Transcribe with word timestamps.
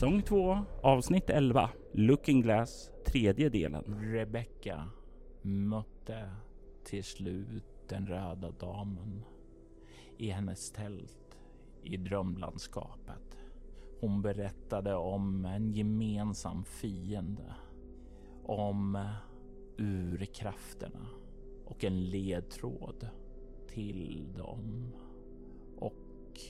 Säsong 0.00 0.22
2, 0.22 0.58
avsnitt 0.82 1.30
11, 1.30 1.70
Looking 1.92 2.42
Glass, 2.42 2.90
tredje 3.06 3.48
delen. 3.48 3.84
Rebecca 4.00 4.88
mötte 5.42 6.30
till 6.84 7.04
slut 7.04 7.88
den 7.88 8.06
röda 8.06 8.50
damen 8.50 9.24
i 10.18 10.30
hennes 10.30 10.70
tält 10.72 11.38
i 11.82 11.96
drömlandskapet. 11.96 13.38
Hon 14.00 14.22
berättade 14.22 14.94
om 14.94 15.44
en 15.44 15.72
gemensam 15.72 16.64
fiende, 16.64 17.54
om 18.44 19.06
urkrafterna 19.78 21.06
och 21.64 21.84
en 21.84 22.04
ledtråd 22.04 23.08
till 23.68 24.32
dem. 24.36 24.92
Och 25.76 26.40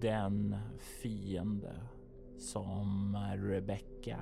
den 0.00 0.56
fiende 0.78 1.72
som 2.40 3.16
Rebecca 3.36 4.18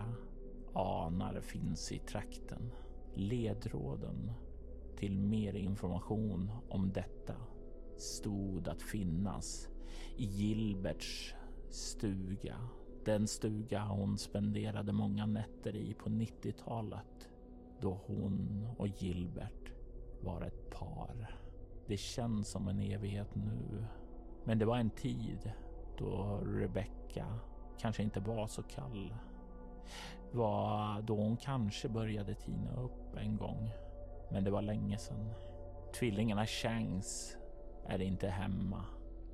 anar 0.72 1.40
finns 1.40 1.92
i 1.92 1.98
trakten. 1.98 2.70
Ledråden 3.14 4.32
till 4.96 5.18
mer 5.18 5.54
information 5.54 6.50
om 6.68 6.92
detta 6.92 7.34
stod 7.96 8.68
att 8.68 8.82
finnas 8.82 9.68
i 10.16 10.24
Gilberts 10.24 11.34
stuga. 11.70 12.56
Den 13.04 13.26
stuga 13.26 13.84
hon 13.84 14.18
spenderade 14.18 14.92
många 14.92 15.26
nätter 15.26 15.76
i 15.76 15.94
på 15.94 16.08
90-talet 16.08 17.28
då 17.80 18.00
hon 18.06 18.68
och 18.78 18.88
Gilbert 18.88 19.72
var 20.20 20.42
ett 20.42 20.70
par. 20.70 21.40
Det 21.86 21.96
känns 21.96 22.48
som 22.48 22.68
en 22.68 22.80
evighet 22.80 23.34
nu, 23.34 23.84
men 24.44 24.58
det 24.58 24.64
var 24.64 24.76
en 24.76 24.90
tid 24.90 25.52
då 25.98 26.40
Rebecca 26.44 27.40
kanske 27.78 28.02
inte 28.02 28.20
var 28.20 28.46
så 28.46 28.62
kall 28.62 29.14
var 30.30 31.02
då 31.02 31.16
hon 31.16 31.36
kanske 31.36 31.88
började 31.88 32.34
tina 32.34 32.72
upp 32.72 33.16
en 33.16 33.36
gång. 33.36 33.70
Men 34.30 34.44
det 34.44 34.50
var 34.50 34.62
länge 34.62 34.98
sedan. 34.98 35.30
Tvillingarna 35.98 36.46
Shanks 36.46 37.36
är 37.86 38.02
inte 38.02 38.28
hemma. 38.28 38.84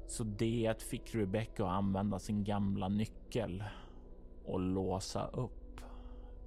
Så 0.06 0.24
det 0.24 0.82
fick 0.82 1.14
Rebecca 1.14 1.64
att 1.64 1.72
använda 1.72 2.18
sin 2.18 2.44
gamla 2.44 2.88
nyckel 2.88 3.64
och 4.44 4.60
låsa 4.60 5.26
upp 5.26 5.80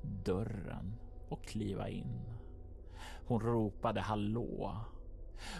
dörren 0.01 0.95
och 1.29 1.43
kliva 1.43 1.89
in. 1.89 2.21
Hon 3.27 3.39
ropade 3.39 4.01
hallå 4.01 4.77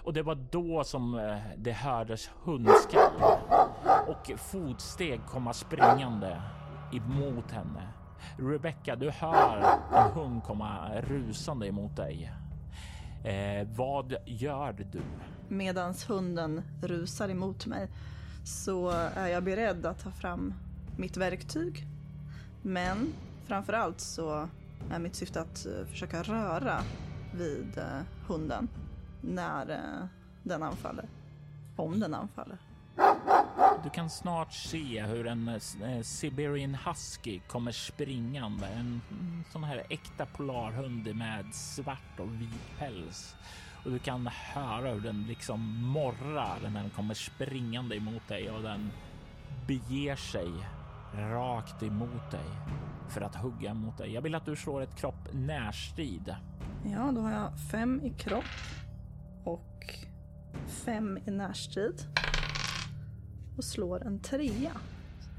och 0.03 0.13
det 0.13 0.23
var 0.23 0.35
då 0.35 0.83
som 0.83 1.19
eh, 1.19 1.37
det 1.57 1.71
hördes 1.71 2.31
hundskall 2.43 3.11
och 4.07 4.31
fotsteg 4.37 5.21
komma 5.25 5.53
springande 5.53 6.41
emot 6.91 7.51
henne. 7.51 7.87
Rebecca, 8.37 8.95
du 8.95 9.09
hör 9.09 9.79
en 9.93 10.11
hund 10.11 10.43
komma 10.43 10.89
rusande 11.01 11.67
emot 11.67 11.95
dig. 11.95 12.31
Eh, 13.23 13.67
vad 13.75 14.15
gör 14.25 14.73
du? 14.73 15.01
Medans 15.47 16.09
hunden 16.09 16.61
rusar 16.81 17.29
emot 17.29 17.65
mig 17.65 17.89
så 18.43 18.89
är 19.15 19.27
jag 19.27 19.43
beredd 19.43 19.85
att 19.85 20.03
ta 20.03 20.11
fram 20.11 20.53
mitt 20.97 21.17
verktyg. 21.17 21.87
Men 22.61 23.13
framför 23.45 23.73
allt 23.73 23.99
så 23.99 24.49
är 24.91 24.99
mitt 24.99 25.15
syfte 25.15 25.41
att 25.41 25.65
eh, 25.65 25.85
försöka 25.85 26.23
röra 26.23 26.81
vid 27.33 27.77
eh, 27.77 28.01
hunden 28.27 28.67
när 29.21 29.69
eh, 29.69 30.07
den 30.43 30.63
anfaller. 30.63 31.05
Om 31.75 31.99
den 31.99 32.13
anfaller. 32.13 32.57
Du 33.87 33.91
kan 33.91 34.09
snart 34.09 34.53
se 34.53 35.01
hur 35.01 35.27
en 35.27 35.47
eh, 35.47 36.01
Siberian 36.01 36.75
Husky 36.85 37.39
kommer 37.39 37.71
springande. 37.71 38.67
En 38.67 39.01
mm, 39.11 39.43
sån 39.51 39.63
här 39.63 39.83
äkta 39.89 40.25
polarhund 40.25 41.15
med 41.15 41.45
svart 41.55 42.19
och 42.19 42.41
vit 42.41 42.77
päls. 42.79 43.35
Och 43.85 43.91
du 43.91 43.99
kan 43.99 44.27
höra 44.27 44.93
hur 44.93 45.01
den 45.01 45.25
liksom 45.27 45.81
morrar 45.81 46.59
när 46.63 46.81
den 46.81 46.89
kommer 46.89 47.13
springande 47.13 47.95
emot 47.95 48.27
dig 48.27 48.51
och 48.51 48.63
den 48.63 48.91
beger 49.67 50.15
sig 50.15 50.51
rakt 51.13 51.83
emot 51.83 52.31
dig 52.31 52.49
för 53.09 53.21
att 53.21 53.35
hugga 53.35 53.73
mot 53.73 53.97
dig. 53.97 54.13
Jag 54.13 54.21
vill 54.21 54.35
att 54.35 54.45
du 54.45 54.55
slår 54.55 54.81
ett 54.81 54.95
kropp 54.95 55.33
närstrid. 55.33 56.35
Ja, 56.85 57.11
då 57.15 57.21
har 57.21 57.31
jag 57.31 57.59
fem 57.71 58.01
i 58.01 58.09
kropp 58.09 58.45
och 59.43 59.93
fem 60.67 61.19
i 61.25 61.31
närstrid. 61.31 62.26
Och 63.57 63.63
slår 63.63 64.07
en 64.07 64.19
trea. 64.19 64.71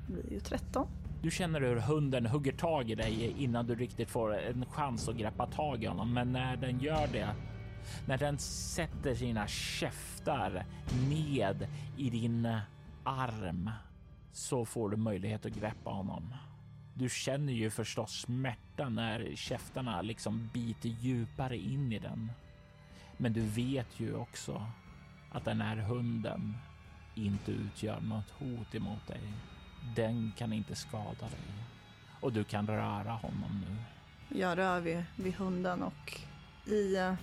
Det 0.07 0.13
blir 0.13 0.33
ju 0.33 0.41
13. 0.41 0.89
Du 1.23 1.31
känner 1.31 1.61
hur 1.61 1.77
hunden 1.77 2.27
hugger 2.27 2.53
tag 2.53 2.91
i 2.91 2.95
dig 2.95 3.35
innan 3.39 3.67
du 3.67 3.75
riktigt 3.75 4.11
får 4.11 4.39
en 4.39 4.67
chans 4.67 5.09
att 5.09 5.17
greppa 5.17 5.47
tag 5.47 5.83
i 5.83 5.87
honom. 5.87 6.15
Men 6.15 6.33
när 6.33 6.57
den 6.57 6.81
gör 6.81 7.07
det, 7.13 7.35
när 8.07 8.19
den 8.19 8.39
sätter 8.39 9.15
sina 9.15 9.47
käftar 9.47 10.67
ned 11.09 11.69
i 11.97 12.11
din 12.11 12.59
arm 13.05 13.71
så 14.33 14.65
får 14.65 14.91
du 14.91 14.97
möjlighet 14.97 15.47
att 15.47 15.53
greppa 15.53 15.91
honom. 15.91 16.35
Du 16.95 17.09
känner 17.09 17.53
ju 17.53 17.71
förstås 17.71 18.21
smärta 18.21 18.89
när 18.89 19.33
käftarna 19.35 20.03
liksom 20.03 20.51
biter 20.53 20.89
djupare 20.89 21.57
in 21.57 21.93
i 21.93 21.99
den. 21.99 22.33
Men 23.17 23.33
du 23.33 23.41
vet 23.41 24.01
ju 24.01 24.15
också 24.15 24.67
att 25.33 25.45
den 25.45 25.61
här 25.61 25.77
hunden 25.77 26.55
inte 27.25 27.53
utgör 27.53 28.01
något 28.01 28.31
hot 28.31 28.75
emot 28.75 29.07
dig. 29.07 29.33
Den 29.97 30.33
kan 30.37 30.53
inte 30.53 30.75
skada 30.75 31.21
dig 31.21 31.55
och 32.21 32.33
du 32.33 32.45
kan 32.45 32.67
röra 32.67 33.11
honom 33.11 33.65
nu. 33.69 33.77
Jag 34.41 34.59
rör 34.59 34.81
vid, 34.81 35.05
vid 35.17 35.35
hunden 35.35 35.83
och 35.83 36.21
i 36.67 36.97
eh, 36.97 37.15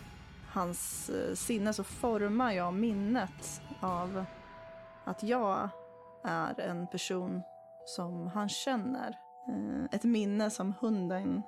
hans 0.48 1.10
eh, 1.10 1.36
sinne 1.36 1.74
så 1.74 1.84
formar 1.84 2.52
jag 2.52 2.74
minnet 2.74 3.62
av 3.80 4.26
att 5.04 5.24
jag 5.24 5.70
är 6.24 6.60
en 6.60 6.88
person 6.88 7.42
som 7.86 8.28
han 8.28 8.50
känner. 8.50 9.18
Eh, 9.48 9.86
ett 9.92 10.04
minne 10.04 10.50
som 10.50 10.74
hunden 10.80 11.44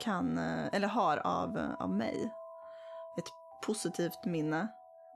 kan, 0.00 0.38
eh, 0.38 0.66
eller 0.72 0.88
har 0.88 1.16
av, 1.16 1.58
eh, 1.58 1.74
av 1.78 1.90
mig 1.90 2.32
positivt 3.66 4.24
minne. 4.24 4.68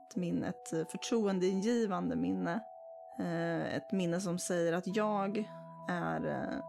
Ett, 0.09 0.15
minne, 0.15 0.47
ett 0.47 0.91
förtroendeingivande 0.91 2.15
minne. 2.15 2.59
Eh, 3.19 3.75
ett 3.75 3.91
minne 3.91 4.21
som 4.21 4.39
säger 4.39 4.73
att 4.73 4.95
jag 4.95 5.49
är 5.87 6.25
eh, 6.25 6.63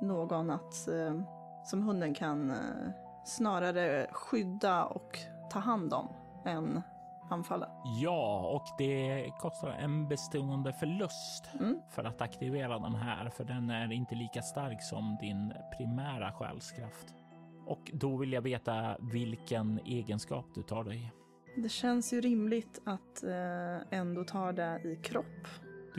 någon 0.00 0.50
att, 0.50 0.88
eh, 0.88 1.20
som 1.64 1.82
hunden 1.82 2.14
kan 2.14 2.54
snarare 3.24 4.06
skydda 4.12 4.84
och 4.84 5.18
ta 5.50 5.58
hand 5.58 5.92
om 5.92 6.08
än 6.44 6.82
anfalla. 7.30 7.68
Ja, 8.02 8.50
och 8.54 8.66
det 8.78 9.30
kostar 9.38 9.68
en 9.68 10.08
bestående 10.08 10.72
förlust 10.72 11.50
mm. 11.60 11.80
för 11.90 12.04
att 12.04 12.20
aktivera 12.20 12.78
den 12.78 12.94
här, 12.94 13.30
för 13.30 13.44
den 13.44 13.70
är 13.70 13.92
inte 13.92 14.14
lika 14.14 14.42
stark 14.42 14.82
som 14.82 15.16
din 15.20 15.52
primära 15.76 16.32
själskraft. 16.32 17.14
Och 17.66 17.90
då 17.92 18.16
vill 18.16 18.32
jag 18.32 18.42
veta 18.42 18.96
vilken 19.12 19.78
egenskap 19.78 20.46
du 20.54 20.62
tar 20.62 20.84
dig. 20.84 21.12
Det 21.56 21.68
känns 21.68 22.12
ju 22.12 22.20
rimligt 22.20 22.80
att 22.84 23.22
eh, 23.24 23.98
ändå 23.98 24.24
ta 24.24 24.52
det 24.52 24.80
i 24.84 24.96
kropp. 25.02 25.48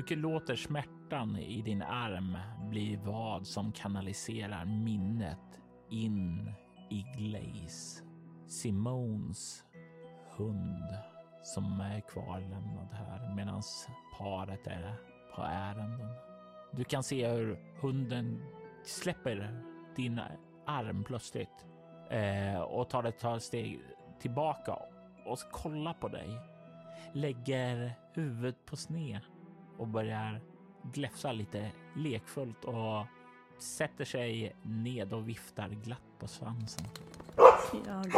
Du 0.08 0.16
låter 0.16 0.56
smärtan 0.56 1.38
i 1.38 1.62
din 1.62 1.82
arm 1.82 2.38
bli 2.70 3.00
vad 3.06 3.48
som 3.48 3.72
kanaliserar 3.72 4.66
minnet 4.66 5.62
in 5.90 6.52
i 6.90 7.06
Glaze. 7.18 8.04
Simons 8.48 9.64
hund 10.38 10.98
som 11.44 11.82
är 11.82 12.00
kvarlämnad 12.00 12.88
här 12.92 13.36
medan 13.36 13.62
paret 14.18 14.68
är 14.68 14.96
på 15.36 15.42
ärenden. 15.42 16.10
Du 16.72 16.84
kan 16.84 17.04
se 17.04 17.28
hur 17.28 17.60
hunden 17.82 18.44
släpper 18.84 19.64
din 19.96 20.22
arm 20.66 21.04
plötsligt 21.04 21.66
eh, 22.10 22.62
och 22.62 22.90
tar 22.90 23.04
ett 23.04 23.44
steg 23.44 23.82
tillbaka 24.20 24.78
och 25.26 25.40
kollar 25.52 25.94
på 25.94 26.08
dig. 26.08 26.40
Lägger 27.14 27.94
huvudet 28.14 28.66
på 28.66 28.76
sned 28.76 29.22
och 29.78 29.88
börjar 29.88 30.42
gläfsa 30.84 31.32
lite 31.32 31.72
lekfullt 31.96 32.66
och 32.66 33.06
sätter 33.60 34.06
sig 34.06 34.56
ned 34.64 35.14
och 35.14 35.30
viftar 35.30 35.70
glatt 35.70 36.20
på 36.20 36.28
svansen. 36.28 36.86
Jag 37.86 38.12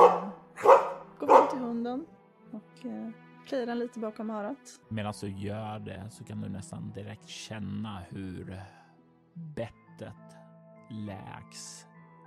går 1.20 1.28
fram 1.28 1.50
till 1.50 1.60
hunden 1.60 2.06
och 2.52 2.86
eh, 2.86 3.10
kliar 3.48 3.66
den 3.66 3.80
lite 3.80 4.00
bakom 4.00 4.30
örat. 4.30 4.80
Medan 4.90 5.14
du 5.22 5.30
gör 5.30 5.80
det 5.80 6.10
så 6.10 6.24
kan 6.24 6.42
du 6.42 6.50
nästan 6.50 6.92
direkt 6.92 7.28
känna 7.28 8.00
hur 8.00 8.62
bettet 9.34 10.38
läks 10.90 11.86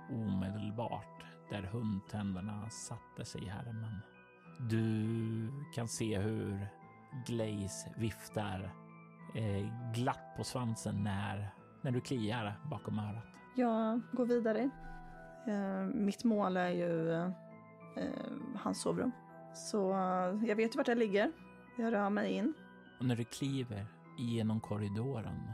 omedelbart 0.09 1.23
där 1.49 1.61
hundtänderna 1.61 2.69
satte 2.69 3.25
sig 3.25 3.43
i 3.43 3.49
härmen. 3.49 4.01
Du 4.59 5.51
kan 5.73 5.87
se 5.87 6.17
hur 6.17 6.67
Glaze 7.25 7.89
viftar 7.97 8.71
eh, 9.35 9.91
glatt 9.93 10.33
på 10.37 10.43
svansen 10.43 11.03
när, 11.03 11.49
när 11.81 11.91
du 11.91 12.01
kliar 12.01 12.53
bakom 12.69 12.99
örat. 12.99 13.25
Jag 13.55 14.01
går 14.11 14.25
vidare. 14.25 14.69
Eh, 15.47 15.85
mitt 15.95 16.23
mål 16.23 16.57
är 16.57 16.69
ju 16.69 17.11
eh, 17.11 17.29
hans 18.55 18.81
sovrum. 18.81 19.11
Så 19.53 19.91
eh, 19.91 20.47
jag 20.49 20.55
vet 20.55 20.75
ju 20.75 20.77
vart 20.77 20.87
jag 20.87 20.97
ligger. 20.97 21.31
Jag 21.77 21.93
rör 21.93 22.09
mig 22.09 22.31
in. 22.31 22.53
Och 22.99 23.05
när 23.05 23.15
du 23.15 23.23
kliver 23.23 23.85
genom 24.17 24.59
korridoren 24.59 25.51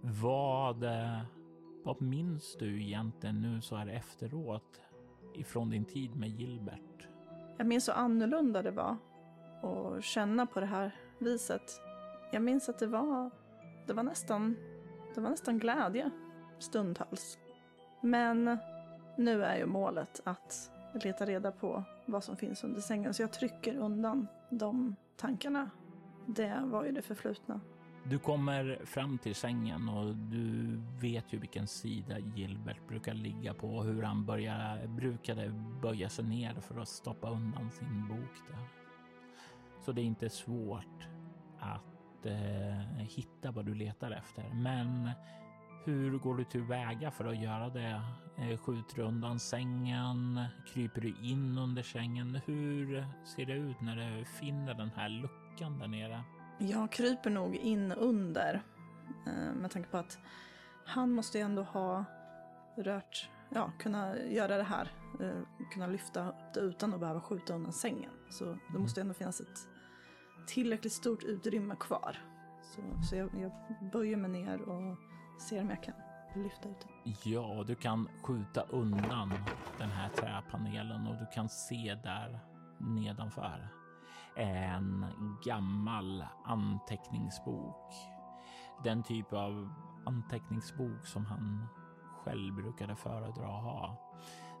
Vad, 0.00 0.84
eh, 0.84 1.20
vad 1.84 2.02
minns 2.02 2.56
du 2.58 2.82
egentligen 2.82 3.40
nu 3.40 3.60
så 3.60 3.76
här 3.76 3.86
efteråt 3.86 4.80
ifrån 5.34 5.70
din 5.70 5.84
tid 5.84 6.16
med 6.16 6.28
Gilbert? 6.28 7.08
Jag 7.56 7.66
minns 7.66 7.84
så 7.84 7.92
annorlunda 7.92 8.62
det 8.62 8.70
var 8.70 8.96
att 9.62 10.04
känna 10.04 10.46
på 10.46 10.60
det 10.60 10.66
här 10.66 10.94
viset. 11.18 11.80
Jag 12.32 12.42
minns 12.42 12.68
att 12.68 12.78
det 12.78 12.86
var, 12.86 13.30
det 13.86 13.92
var 13.92 14.02
nästan, 14.02 14.56
det 15.14 15.20
var 15.20 15.30
nästan 15.30 15.58
glädje 15.58 16.10
stundtals. 16.58 17.38
Men 18.00 18.58
nu 19.16 19.44
är 19.44 19.56
ju 19.56 19.66
målet 19.66 20.20
att 20.24 20.70
leta 21.04 21.26
reda 21.26 21.52
på 21.52 21.84
vad 22.06 22.24
som 22.24 22.36
finns 22.36 22.64
under 22.64 22.80
sängen 22.80 23.14
så 23.14 23.22
jag 23.22 23.32
trycker 23.32 23.76
undan 23.76 24.26
de 24.50 24.96
tankarna. 25.16 25.70
Det 26.26 26.60
var 26.64 26.84
ju 26.84 26.92
det 26.92 27.02
förflutna. 27.02 27.60
Du 28.04 28.18
kommer 28.18 28.80
fram 28.84 29.18
till 29.18 29.34
sängen 29.34 29.88
och 29.88 30.14
du 30.16 30.76
vet 31.00 31.32
ju 31.32 31.38
vilken 31.38 31.66
sida 31.66 32.18
Gilbert 32.18 32.88
brukar 32.88 33.14
ligga 33.14 33.54
på 33.54 33.76
och 33.76 33.84
hur 33.84 34.02
han 34.02 34.26
börjar, 34.26 34.86
brukade 34.86 35.52
böja 35.82 36.08
sig 36.08 36.24
ner 36.24 36.54
för 36.54 36.80
att 36.80 36.88
stoppa 36.88 37.30
undan 37.30 37.70
sin 37.70 38.08
bok 38.08 38.48
där. 38.48 38.68
Så 39.84 39.92
det 39.92 40.00
är 40.00 40.04
inte 40.04 40.30
svårt 40.30 41.08
att 41.58 42.26
eh, 42.26 42.98
hitta 42.98 43.50
vad 43.50 43.66
du 43.66 43.74
letar 43.74 44.10
efter. 44.10 44.50
Men 44.54 45.10
hur 45.86 46.18
går 46.18 46.34
du 46.34 46.44
tillväga 46.44 47.10
för 47.10 47.24
att 47.24 47.36
göra 47.36 47.68
det? 47.68 48.02
Eh, 48.38 48.58
skjuter 48.58 48.96
du 48.96 49.02
undan 49.02 49.40
sängen? 49.40 50.44
Kryper 50.66 51.00
du 51.00 51.14
in 51.22 51.58
under 51.58 51.82
sängen? 51.82 52.40
Hur 52.46 53.06
ser 53.24 53.46
det 53.46 53.52
ut 53.52 53.80
när 53.80 53.96
du 53.96 54.24
finner 54.24 54.74
den 54.74 54.90
här 54.96 55.08
luckan 55.08 55.78
där 55.78 55.88
nere? 55.88 56.20
Jag 56.58 56.92
kryper 56.92 57.30
nog 57.30 57.56
in 57.56 57.92
under 57.92 58.62
eh, 59.26 59.54
med 59.54 59.70
tanke 59.70 59.88
på 59.88 59.96
att 59.96 60.18
han 60.84 61.12
måste 61.12 61.38
ju 61.38 61.44
ändå 61.44 61.62
ha 61.62 62.04
rört, 62.76 63.30
ja, 63.50 63.72
kunna 63.78 64.18
göra 64.18 64.56
det 64.56 64.62
här, 64.62 64.90
eh, 65.20 65.68
kunna 65.72 65.86
lyfta 65.86 66.28
upp 66.28 66.54
det 66.54 66.60
utan 66.60 66.94
att 66.94 67.00
behöva 67.00 67.20
skjuta 67.20 67.54
undan 67.54 67.72
sängen. 67.72 68.12
Så 68.30 68.58
det 68.72 68.78
måste 68.78 69.00
ändå 69.00 69.14
finnas 69.14 69.40
ett 69.40 69.68
tillräckligt 70.46 70.92
stort 70.92 71.22
utrymme 71.22 71.76
kvar. 71.80 72.16
Så, 72.62 72.80
så 73.08 73.16
jag, 73.16 73.30
jag 73.34 73.52
böjer 73.92 74.16
mig 74.16 74.30
ner 74.30 74.62
och 74.62 74.96
ser 75.38 75.60
om 75.60 75.70
jag 75.70 75.82
kan 75.82 75.94
lyfta 76.34 76.68
ut 76.68 76.80
den. 76.80 77.14
Ja, 77.24 77.64
du 77.66 77.74
kan 77.74 78.08
skjuta 78.22 78.62
undan 78.62 79.32
den 79.78 79.90
här 79.90 80.08
träpanelen 80.08 81.06
och 81.06 81.16
du 81.16 81.26
kan 81.26 81.48
se 81.48 81.98
där 82.02 82.40
nedanför 82.78 83.68
en 84.36 85.06
gammal 85.44 86.24
anteckningsbok. 86.44 87.94
Den 88.84 89.02
typ 89.02 89.32
av 89.32 89.74
anteckningsbok 90.06 91.06
som 91.06 91.26
han 91.26 91.66
själv 92.24 92.54
brukade 92.54 92.96
föredra 92.96 93.46
att 93.46 93.64
ha. 93.64 93.96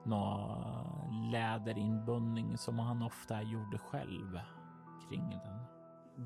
Någon 0.04 1.30
läderinbundning 1.30 2.58
som 2.58 2.78
han 2.78 3.02
ofta 3.02 3.42
gjorde 3.42 3.78
själv 3.78 4.40
kring 5.08 5.30
den. 5.30 5.60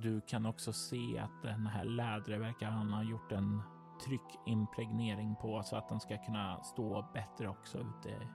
Du 0.00 0.20
kan 0.20 0.46
också 0.46 0.72
se 0.72 1.18
att 1.18 1.42
den 1.42 1.66
här 1.66 1.84
lädret 1.84 2.40
verkar 2.40 2.70
han 2.70 2.92
ha 2.92 3.02
gjort 3.02 3.32
en 3.32 3.62
tryckimpregnering 4.04 5.36
på 5.36 5.62
så 5.62 5.76
att 5.76 5.88
den 5.88 6.00
ska 6.00 6.18
kunna 6.18 6.62
stå 6.62 7.04
bättre 7.14 7.48
också 7.48 7.78
ute 7.78 8.28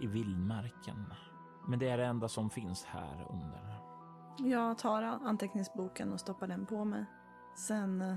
i 0.00 0.06
vildmarken. 0.06 1.14
Men 1.68 1.78
det 1.78 1.88
är 1.88 1.98
det 1.98 2.06
enda 2.06 2.28
som 2.28 2.50
finns 2.50 2.84
här 2.84 3.26
under. 3.30 3.80
Jag 4.38 4.78
tar 4.78 5.02
anteckningsboken 5.02 6.12
och 6.12 6.20
stoppar 6.20 6.46
den 6.46 6.66
på 6.66 6.84
mig. 6.84 7.04
Sen 7.56 8.02
eh, 8.02 8.16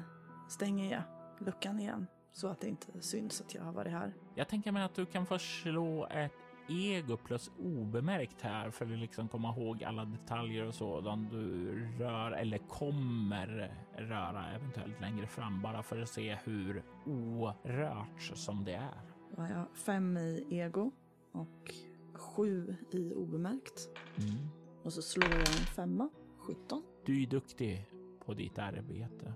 stänger 0.49 0.91
jag 0.91 1.03
luckan 1.45 1.79
igen 1.79 2.07
så 2.31 2.47
att 2.47 2.61
det 2.61 2.67
inte 2.67 3.01
syns 3.01 3.41
att 3.41 3.55
jag 3.55 3.63
har 3.63 3.71
varit 3.71 3.91
här. 3.91 4.13
Jag 4.35 4.47
tänker 4.47 4.71
mig 4.71 4.83
att 4.83 4.95
du 4.95 5.05
kan 5.05 5.25
få 5.25 5.39
slå 5.39 6.07
ett 6.07 6.46
ego 6.69 7.17
plus 7.17 7.51
obemärkt 7.59 8.41
här 8.41 8.69
för 8.69 8.85
att 8.85 8.99
liksom 8.99 9.27
komma 9.27 9.49
ihåg 9.49 9.83
alla 9.83 10.05
detaljer 10.05 10.65
och 10.65 10.73
sådant 10.73 11.31
du 11.31 11.73
rör 11.99 12.31
eller 12.31 12.57
kommer 12.57 13.71
röra 13.97 14.45
eventuellt 14.55 15.01
längre 15.01 15.27
fram 15.27 15.61
bara 15.61 15.83
för 15.83 16.01
att 16.01 16.09
se 16.09 16.37
hur 16.43 16.83
orört 17.05 18.21
som 18.21 18.63
det 18.63 18.73
är. 18.73 19.01
Då 19.35 19.41
har 19.41 19.49
jag 19.49 19.65
fem 19.73 20.17
i 20.17 20.45
ego 20.49 20.91
och 21.31 21.73
sju 22.13 22.75
i 22.91 23.13
obemärkt. 23.13 23.89
Mm. 24.17 24.49
Och 24.83 24.93
så 24.93 25.01
slår 25.01 25.29
jag 25.29 25.39
en 25.39 25.65
femma, 25.75 26.09
17. 26.37 26.83
Du 27.05 27.23
är 27.23 27.27
duktig 27.27 27.89
på 28.25 28.33
ditt 28.33 28.59
arbete. 28.59 29.33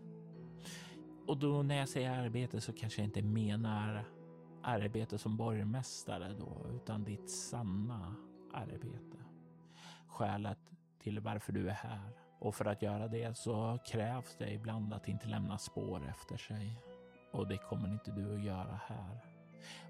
Och 1.26 1.38
då 1.38 1.64
när 1.64 1.76
jag 1.76 1.90
säger 1.90 2.12
arbete 2.12 2.62
så 2.62 2.74
kanske 2.74 3.02
jag 3.02 3.08
inte 3.08 3.22
menar 3.22 4.06
arbete 4.64 5.18
som 5.18 5.38
borgmästare 5.38 6.34
då, 6.40 6.66
utan 6.76 7.04
ditt 7.04 7.30
sanna 7.30 8.16
arbete. 8.54 9.18
Skälet 10.08 10.60
till 11.00 11.20
varför 11.20 11.54
du 11.54 11.70
är 11.70 11.74
här. 11.74 12.10
Och 12.40 12.56
för 12.56 12.66
att 12.66 12.82
göra 12.82 13.08
det 13.08 13.38
så 13.38 13.80
krävs 13.86 14.36
det 14.38 14.54
ibland 14.54 14.94
att 14.94 15.08
inte 15.08 15.28
lämna 15.28 15.58
spår 15.58 16.08
efter 16.10 16.38
sig. 16.38 16.82
Och 17.32 17.48
det 17.48 17.58
kommer 17.58 17.90
inte 17.90 18.12
du 18.12 18.36
att 18.36 18.44
göra 18.44 18.80
här. 18.88 19.20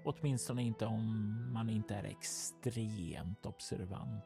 Åtminstone 0.04 0.62
inte 0.62 0.86
om 0.86 1.52
man 1.52 1.70
inte 1.70 1.94
är 1.94 2.04
extremt 2.04 3.46
observant. 3.46 4.24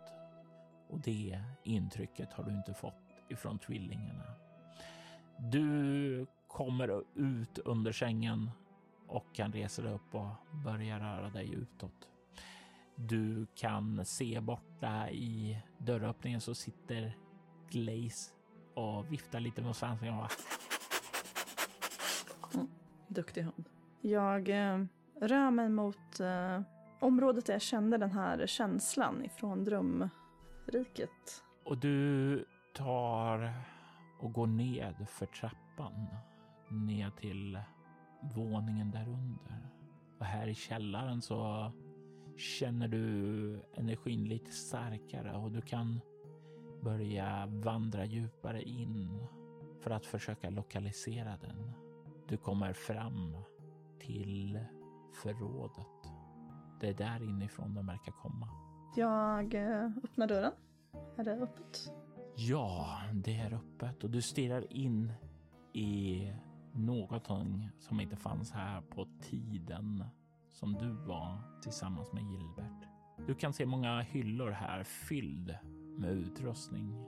Och 0.88 1.00
det 1.00 1.42
intrycket 1.64 2.32
har 2.32 2.44
du 2.44 2.52
inte 2.52 2.74
fått 2.74 2.94
ifrån 3.28 3.58
tvillingarna. 3.58 4.34
Du 5.38 6.26
kommer 6.48 7.02
ut 7.14 7.58
under 7.58 7.92
sängen 7.92 8.50
och 9.08 9.24
kan 9.32 9.52
resa 9.52 9.82
dig 9.82 9.92
upp 9.92 10.14
och 10.14 10.28
börja 10.64 10.98
röra 10.98 11.30
dig 11.30 11.54
utåt. 11.54 12.08
Du 12.94 13.46
kan 13.54 14.04
se 14.04 14.40
borta 14.40 15.10
i 15.10 15.58
dörröppningen 15.78 16.40
så 16.40 16.54
sitter 16.54 17.16
Glaze 17.70 18.32
och 18.74 19.12
viftar 19.12 19.40
lite 19.40 19.62
med 19.62 19.76
svansen. 19.76 20.14
Och 20.14 20.30
Duktig 23.08 23.42
hund. 23.42 23.68
Jag 24.00 24.48
eh, 24.48 24.84
rör 25.20 25.50
mig 25.50 25.68
mot 25.68 26.20
eh, 26.20 26.60
området 27.00 27.46
där 27.46 27.54
jag 27.54 27.62
kände 27.62 27.98
den 27.98 28.12
här 28.12 28.46
känslan 28.46 29.24
ifrån 29.24 29.64
drömriket. 29.64 31.42
Och 31.64 31.78
du 31.78 32.44
tar 32.74 33.52
och 34.20 34.32
går 34.32 34.46
ned 34.46 35.06
för 35.08 35.26
trappan 35.26 36.06
ner 36.68 37.10
till 37.10 37.58
våningen 38.20 38.90
därunder. 38.90 39.70
Och 40.18 40.26
här 40.26 40.46
i 40.46 40.54
källaren 40.54 41.22
så 41.22 41.72
känner 42.36 42.88
du 42.88 43.60
energin 43.74 44.24
lite 44.24 44.50
starkare 44.50 45.36
och 45.36 45.52
du 45.52 45.60
kan 45.60 46.00
börja 46.82 47.46
vandra 47.46 48.04
djupare 48.04 48.62
in 48.62 49.26
för 49.80 49.90
att 49.90 50.06
försöka 50.06 50.50
lokalisera 50.50 51.36
den. 51.36 51.72
Du 52.28 52.36
kommer 52.36 52.72
fram 52.72 53.36
till 53.98 54.60
förrådet. 55.22 55.86
Det 56.80 56.88
är 56.88 56.94
där 56.94 57.22
inifrån 57.22 57.74
den 57.74 57.86
verkar 57.86 58.12
komma. 58.12 58.48
Jag 58.96 59.54
eh, 59.54 59.90
öppnar 60.04 60.26
dörren. 60.26 60.52
Är 61.16 61.24
det 61.24 61.32
öppet? 61.32 61.92
Ja, 62.36 63.00
det 63.12 63.36
är 63.36 63.54
öppet 63.54 64.04
och 64.04 64.10
du 64.10 64.22
stirrar 64.22 64.72
in 64.72 65.12
i 65.72 66.32
någonting 66.76 67.70
som 67.78 68.00
inte 68.00 68.16
fanns 68.16 68.52
här 68.52 68.80
på 68.80 69.06
tiden 69.22 70.04
som 70.52 70.72
du 70.72 70.88
var 70.88 71.38
tillsammans 71.62 72.12
med 72.12 72.22
Gilbert. 72.22 72.88
Du 73.26 73.34
kan 73.34 73.52
se 73.52 73.66
många 73.66 74.00
hyllor 74.00 74.50
här 74.50 74.84
fylld 74.84 75.56
med 75.98 76.10
utrustning. 76.10 77.04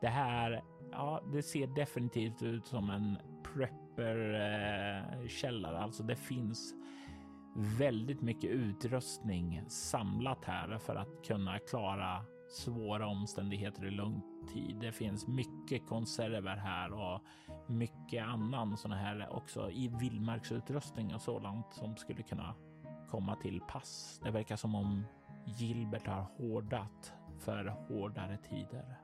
Det 0.00 0.08
här, 0.08 0.62
ja, 0.92 1.22
det 1.32 1.42
ser 1.42 1.66
definitivt 1.66 2.42
ut 2.42 2.66
som 2.66 2.90
en 2.90 3.16
prepper-källare. 3.54 5.76
Eh, 5.76 5.82
alltså 5.82 6.02
det 6.02 6.16
finns 6.16 6.74
väldigt 7.78 8.22
mycket 8.22 8.50
utrustning 8.50 9.62
samlat 9.68 10.44
här 10.44 10.78
för 10.78 10.96
att 10.96 11.26
kunna 11.26 11.58
klara 11.58 12.24
svåra 12.52 13.06
omständigheter 13.06 13.86
i 13.86 13.90
lång 13.90 14.22
tid. 14.52 14.76
Det 14.80 14.92
finns 14.92 15.26
mycket 15.26 15.86
konserver 15.86 16.56
här 16.56 16.92
och 16.92 17.20
mycket 17.66 18.24
annan 18.24 18.76
sån 18.76 18.92
här 18.92 19.28
också 19.32 19.70
i 19.70 19.88
vildmarksutrustning 19.88 21.14
och 21.14 21.20
sådant 21.20 21.66
som 21.72 21.96
skulle 21.96 22.22
kunna 22.22 22.54
komma 23.10 23.36
till 23.36 23.60
pass. 23.60 24.20
Det 24.24 24.30
verkar 24.30 24.56
som 24.56 24.74
om 24.74 25.04
Gilbert 25.44 26.06
har 26.06 26.26
hårdat 26.38 27.14
för 27.38 27.64
hårdare 27.88 28.36
tider. 28.36 28.98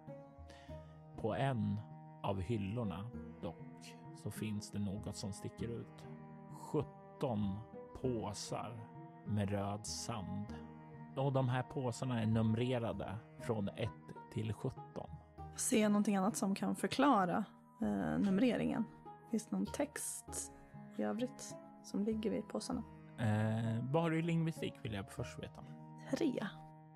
På 1.16 1.34
en 1.34 1.80
av 2.22 2.40
hyllorna 2.40 3.10
dock 3.42 3.96
så 4.22 4.30
finns 4.30 4.70
det 4.70 4.78
något 4.78 5.16
som 5.16 5.32
sticker 5.32 5.68
ut. 5.68 6.04
17 6.72 7.58
påsar 8.02 8.80
med 9.26 9.50
röd 9.50 9.86
sand. 9.86 10.46
Och 11.16 11.32
de 11.32 11.48
här 11.48 11.62
påsarna 11.62 12.22
är 12.22 12.26
numrerade 12.26 13.18
från 13.40 13.68
1 13.68 13.90
till 14.32 14.52
17. 14.52 15.10
Ser 15.56 15.82
jag 15.82 15.92
någonting 15.92 16.16
annat 16.16 16.36
som 16.36 16.54
kan 16.54 16.76
förklara 16.76 17.44
eh, 17.82 18.18
numreringen? 18.18 18.84
Finns 19.30 19.46
det 19.46 19.56
någon 19.56 19.66
text 19.66 20.52
i 20.96 21.02
övrigt 21.02 21.56
som 21.82 22.04
ligger 22.04 22.30
vid 22.30 22.48
påsarna? 22.48 22.82
Eh, 23.18 23.84
vad 23.90 24.02
har 24.02 24.10
du 24.10 24.18
i 24.18 24.22
lingvistik 24.22 24.74
vill 24.82 24.92
jag 24.92 25.10
först 25.10 25.38
veta. 25.38 25.64
Tre. 26.10 26.46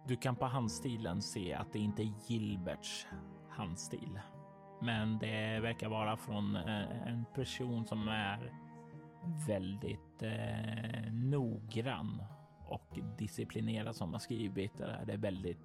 Du 0.06 0.16
kan 0.16 0.36
på 0.36 0.46
handstilen 0.46 1.22
se 1.22 1.54
att 1.54 1.72
det 1.72 1.78
inte 1.78 2.02
är 2.02 2.12
Gilberts 2.26 3.06
handstil. 3.48 4.20
Men 4.82 5.18
det 5.18 5.60
verkar 5.60 5.88
vara 5.88 6.16
från 6.16 6.56
eh, 6.56 7.08
en 7.08 7.24
person 7.34 7.86
som 7.86 8.08
är 8.08 8.52
väldigt 9.46 10.22
eh, 10.22 11.12
noggrann 11.12 12.22
och 12.68 12.98
disciplinerad 13.18 13.96
som 13.96 14.12
har 14.12 14.18
skrivit 14.18 14.78
det. 14.78 14.86
här. 14.86 15.04
Det 15.06 15.12
är 15.12 15.18
väldigt 15.18 15.58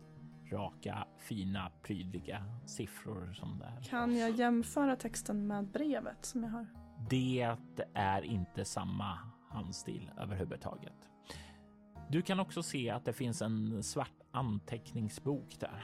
raka, 0.51 1.07
fina, 1.17 1.71
prydliga 1.83 2.43
siffror 2.65 3.33
som 3.33 3.59
det 3.59 3.65
är. 3.65 3.83
Kan 3.89 4.17
jag 4.17 4.31
jämföra 4.31 4.95
texten 4.95 5.47
med 5.47 5.67
brevet 5.67 6.25
som 6.25 6.43
jag 6.43 6.49
har? 6.49 6.67
Det 7.09 7.55
är 7.93 8.21
inte 8.21 8.65
samma 8.65 9.19
handstil 9.49 10.11
överhuvudtaget. 10.17 11.09
Du 12.09 12.21
kan 12.21 12.39
också 12.39 12.63
se 12.63 12.89
att 12.89 13.05
det 13.05 13.13
finns 13.13 13.41
en 13.41 13.83
svart 13.83 14.21
anteckningsbok 14.31 15.57
där. 15.59 15.83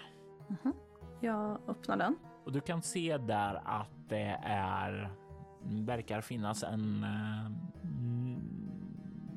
Jag 1.21 1.59
öppnar 1.67 1.97
den. 1.97 2.15
Och 2.45 2.51
du 2.51 2.61
kan 2.61 2.81
se 2.81 3.17
där 3.17 3.61
att 3.65 4.09
det 4.09 4.39
är 4.43 5.11
verkar 5.63 6.21
finnas 6.21 6.63
en 6.63 7.03
eh, 7.03 7.45
mm, 7.45 7.82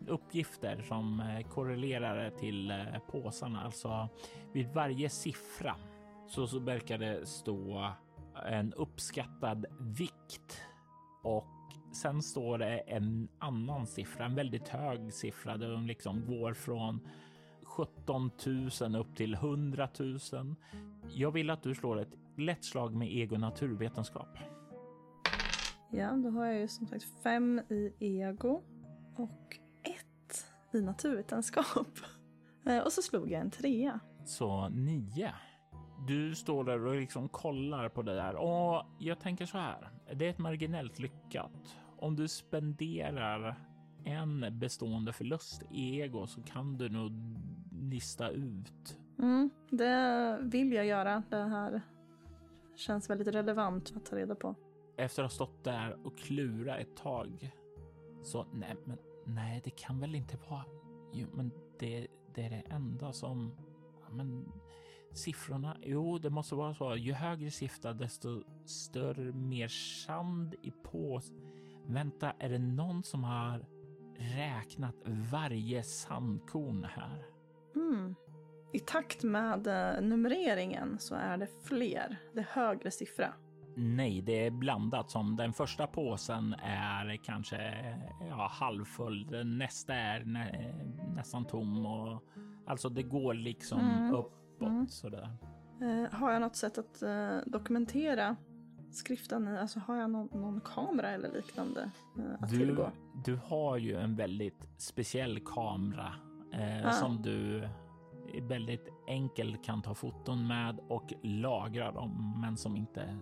uppgifter 0.09 0.83
som 0.83 1.21
eh, 1.21 1.49
korrelerar 1.49 2.31
till 2.31 2.71
eh, 2.71 2.99
påsarna. 3.11 3.63
Alltså 3.65 4.09
vid 4.53 4.69
varje 4.69 5.09
siffra 5.09 5.77
så, 6.27 6.47
så 6.47 6.59
verkar 6.59 6.99
det 6.99 7.27
stå 7.27 7.91
en 8.47 8.73
uppskattad 8.73 9.67
vikt 9.81 10.61
och 11.23 11.47
sen 11.93 12.23
står 12.23 12.59
det 12.59 12.79
en 12.79 13.29
annan 13.39 13.87
siffra, 13.87 14.25
en 14.25 14.35
väldigt 14.35 14.69
hög 14.69 15.13
siffra 15.13 15.57
där 15.57 15.71
de 15.71 15.87
liksom 15.87 16.27
går 16.27 16.55
från 16.55 17.01
17 17.63 18.31
000 18.81 18.97
upp 18.97 19.17
till 19.17 19.35
100 19.35 19.89
000. 19.99 20.19
Jag 21.15 21.31
vill 21.31 21.51
att 21.51 21.63
du 21.63 21.75
slår 21.75 22.01
ett 22.01 22.15
lätt 22.37 22.65
slag 22.65 22.95
med 22.95 23.17
ego 23.17 23.37
naturvetenskap. 23.37 24.39
Ja, 25.91 26.13
då 26.13 26.31
har 26.31 26.47
jag 26.47 26.61
ju 26.61 26.69
som 26.69 26.87
sagt 26.87 27.05
fem 27.23 27.61
i 27.69 27.93
ego 27.99 28.63
och 29.17 29.59
i 30.73 30.81
naturvetenskap. 30.81 31.89
Eh, 32.69 32.79
och 32.79 32.93
så 32.93 33.03
slog 33.03 33.31
jag 33.31 33.41
en 33.41 33.51
trea. 33.51 34.01
Så 34.25 34.69
nio. 34.69 35.35
Du 36.07 36.35
står 36.35 36.65
där 36.65 36.87
och 36.87 36.97
liksom 36.97 37.29
kollar 37.29 37.89
på 37.89 38.03
det 38.03 38.15
där 38.15 38.35
och 38.35 38.87
jag 38.99 39.21
tänker 39.21 39.47
så 39.47 39.59
här. 39.59 39.91
Det 40.15 40.27
är 40.27 40.31
ett 40.31 40.39
marginellt 40.39 40.99
lyckat. 40.99 41.77
Om 41.99 42.17
du 42.17 42.29
spenderar 42.29 43.57
en 44.05 44.59
bestående 44.59 45.13
förlust 45.13 45.63
i 45.71 46.01
ego 46.01 46.27
så 46.27 46.43
kan 46.43 46.79
du 46.79 46.89
nog 46.89 47.13
lista 47.83 48.31
ut. 48.31 48.99
Mm, 49.19 49.51
det 49.71 50.39
vill 50.43 50.73
jag 50.73 50.87
göra. 50.87 51.23
Det 51.31 51.37
här 51.37 51.81
känns 52.77 53.11
väldigt 53.11 53.29
relevant 53.29 53.93
att 53.97 54.05
ta 54.05 54.17
reda 54.17 54.35
på. 54.35 54.55
Efter 54.97 55.23
att 55.23 55.31
ha 55.31 55.35
stått 55.35 55.65
där 55.65 56.07
och 56.07 56.19
klura 56.19 56.79
ett 56.79 56.97
tag 56.97 57.51
så 58.23 58.47
nej, 58.53 58.77
men 58.85 58.99
nej, 59.27 59.61
det 59.65 59.71
kan 59.71 60.01
väl 60.01 60.15
inte 60.15 60.37
vara. 60.49 60.65
Jo, 61.13 61.29
men 61.35 61.51
det, 61.79 62.07
det 62.35 62.43
är 62.43 62.51
det 62.51 62.63
enda 62.71 63.13
som. 63.13 63.53
Ja, 64.03 64.15
men 64.15 64.53
siffrorna. 65.13 65.77
Jo, 65.83 66.19
det 66.19 66.31
måste 66.31 66.55
vara 66.55 66.75
så. 66.75 66.97
Ju 66.97 67.13
högre 67.13 67.51
siffra, 67.51 67.93
desto 67.93 68.43
större, 68.65 69.33
mer 69.33 69.69
sand 69.69 70.55
i 70.63 70.71
pås... 70.71 71.33
Vänta, 71.89 72.33
är 72.39 72.49
det 72.49 72.59
någon 72.59 73.03
som 73.03 73.25
har 73.25 73.67
räknat 74.19 74.95
varje 75.33 75.83
sandkorn 75.83 76.85
här? 76.85 77.27
Mm. 77.77 78.15
I 78.73 78.79
takt 78.79 79.23
med 79.23 79.67
eh, 79.67 80.03
numreringen 80.03 80.99
så 80.99 81.15
är 81.15 81.37
det 81.37 81.49
fler. 81.65 82.17
Det 82.33 82.41
är 82.41 82.45
högre 82.45 82.91
siffra. 82.91 83.33
Nej, 83.79 84.23
det 84.23 84.47
är 84.47 84.51
blandat. 84.51 85.11
Som 85.11 85.37
den 85.37 85.53
första 85.53 85.87
påsen 85.87 86.55
är 86.63 87.17
kanske 87.17 87.75
ja, 88.29 88.49
halvfull. 88.53 89.27
Den 89.27 89.59
nästa 89.59 89.95
är 89.95 90.25
nä, 90.25 90.75
nästan 91.17 91.45
tom 91.45 91.87
och 91.87 92.23
alltså 92.67 92.89
det 92.89 93.03
går 93.03 93.35
liksom 93.35 93.81
Mm. 93.81 94.15
uppåt 94.15 94.33
Mm. 94.61 94.89
sådär. 94.89 95.29
Eh, 95.83 96.13
har 96.19 96.33
jag 96.33 96.41
något 96.43 96.57
sätt 96.57 96.79
att 96.79 97.03
eh, 97.03 97.37
dokumentera 97.47 98.37
skriften? 98.91 99.49
Alltså 99.49 99.81
har 99.81 99.97
jag 99.97 100.11
någon, 100.11 100.41
någon 100.41 100.61
kamera 100.61 101.11
eller 101.11 101.33
liknande 101.33 101.91
eh, 102.19 102.25
att 102.41 102.51
Du, 102.51 102.59
tillgå? 102.59 102.91
du 103.25 103.41
har 103.45 103.77
ju 103.77 103.97
en 103.97 104.17
väldigt 104.17 104.69
speciell 104.77 105.41
kamera 105.41 106.13
Ah. 106.85 106.91
som 106.91 107.23
du 107.23 107.69
väldigt 108.43 108.89
enkelt 109.09 109.65
kan 109.65 109.83
ta 109.83 109.95
foton 109.95 110.47
med 110.47 110.79
och 110.89 111.13
lagra 111.23 111.93
dem, 111.93 112.35
men 112.41 112.57
som 112.57 112.77
inte 112.77 113.19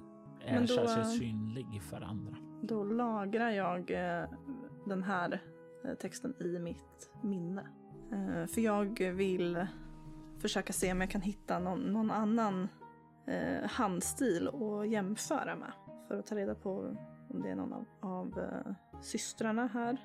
Men 0.52 0.66
då, 0.66 0.66
särskilt 0.66 0.98
eh, 0.98 1.04
synlig 1.04 1.82
för 1.82 2.00
andra. 2.00 2.36
Då 2.62 2.84
lagrar 2.84 3.50
jag 3.50 3.90
eh, 3.90 4.28
den 4.86 5.02
här 5.02 5.42
eh, 5.84 5.94
texten 5.94 6.34
i 6.42 6.58
mitt 6.58 7.10
minne. 7.22 7.62
Eh, 8.12 8.46
för 8.46 8.60
jag 8.60 9.00
vill 9.00 9.66
försöka 10.38 10.72
se 10.72 10.92
om 10.92 11.00
jag 11.00 11.10
kan 11.10 11.20
hitta 11.20 11.58
någon, 11.58 11.80
någon 11.80 12.10
annan 12.10 12.68
eh, 13.26 13.70
handstil 13.70 14.48
att 14.48 14.88
jämföra 14.88 15.56
med. 15.56 15.72
För 16.08 16.18
att 16.18 16.26
ta 16.26 16.34
reda 16.36 16.54
på 16.54 16.96
om 17.30 17.42
det 17.42 17.50
är 17.50 17.56
någon 17.56 17.72
av, 17.72 17.84
av 18.00 18.38
eh, 18.38 18.72
systrarna 19.00 19.66
här. 19.66 19.96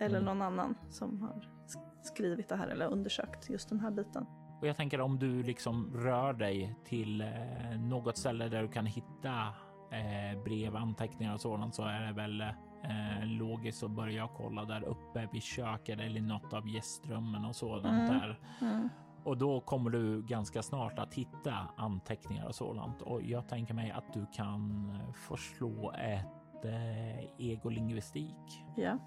Eller 0.00 0.18
Mm. 0.20 0.24
någon 0.24 0.42
annan 0.42 0.74
som 0.90 1.22
har 1.22 1.48
sk- 1.66 2.02
skrivit 2.02 2.48
det 2.48 2.56
här 2.56 2.68
eller 2.68 2.86
undersökt 2.92 3.50
just 3.50 3.68
den 3.68 3.80
här 3.80 3.90
biten. 3.90 4.26
Och 4.60 4.66
jag 4.66 4.76
tänker 4.76 5.00
om 5.00 5.18
du 5.18 5.42
liksom 5.42 5.92
rör 5.96 6.32
dig 6.32 6.76
till 6.84 7.20
eh, 7.20 7.80
något 7.80 8.16
ställe 8.16 8.48
där 8.48 8.62
du 8.62 8.68
kan 8.68 8.86
hitta 8.86 9.48
eh, 9.90 10.42
brev, 10.44 10.76
anteckningar 10.76 11.34
och 11.34 11.40
sådant 11.40 11.74
så 11.74 11.82
är 11.82 12.00
det 12.00 12.12
väl 12.12 12.40
eh, 12.40 13.26
logiskt 13.26 13.82
att 13.82 13.90
börja 13.90 14.28
kolla 14.36 14.64
där 14.64 14.82
uppe 14.84 15.28
vid 15.32 15.42
köket 15.42 16.00
eller 16.00 16.20
något 16.20 16.52
av 16.52 16.68
gästrummen 16.68 17.44
och 17.44 17.56
sådant 17.56 18.10
Mm. 18.10 18.18
där. 18.20 18.40
Mm. 18.60 18.88
Och 19.24 19.38
då 19.38 19.60
kommer 19.60 19.90
du 19.90 20.22
ganska 20.22 20.62
snart 20.62 20.98
att 20.98 21.14
hitta 21.14 21.54
anteckningar 21.76 22.46
och 22.46 22.54
sådant. 22.54 23.02
Och 23.02 23.22
jag 23.22 23.48
tänker 23.48 23.74
mig 23.74 23.90
att 23.90 24.12
du 24.12 24.26
kan 24.32 24.90
eh, 24.94 25.12
få 25.12 25.36
slå 25.36 25.92
ett 25.92 26.64
eh, 26.64 27.24
egolingvistik. 27.38 28.64
Ja. 28.76 28.98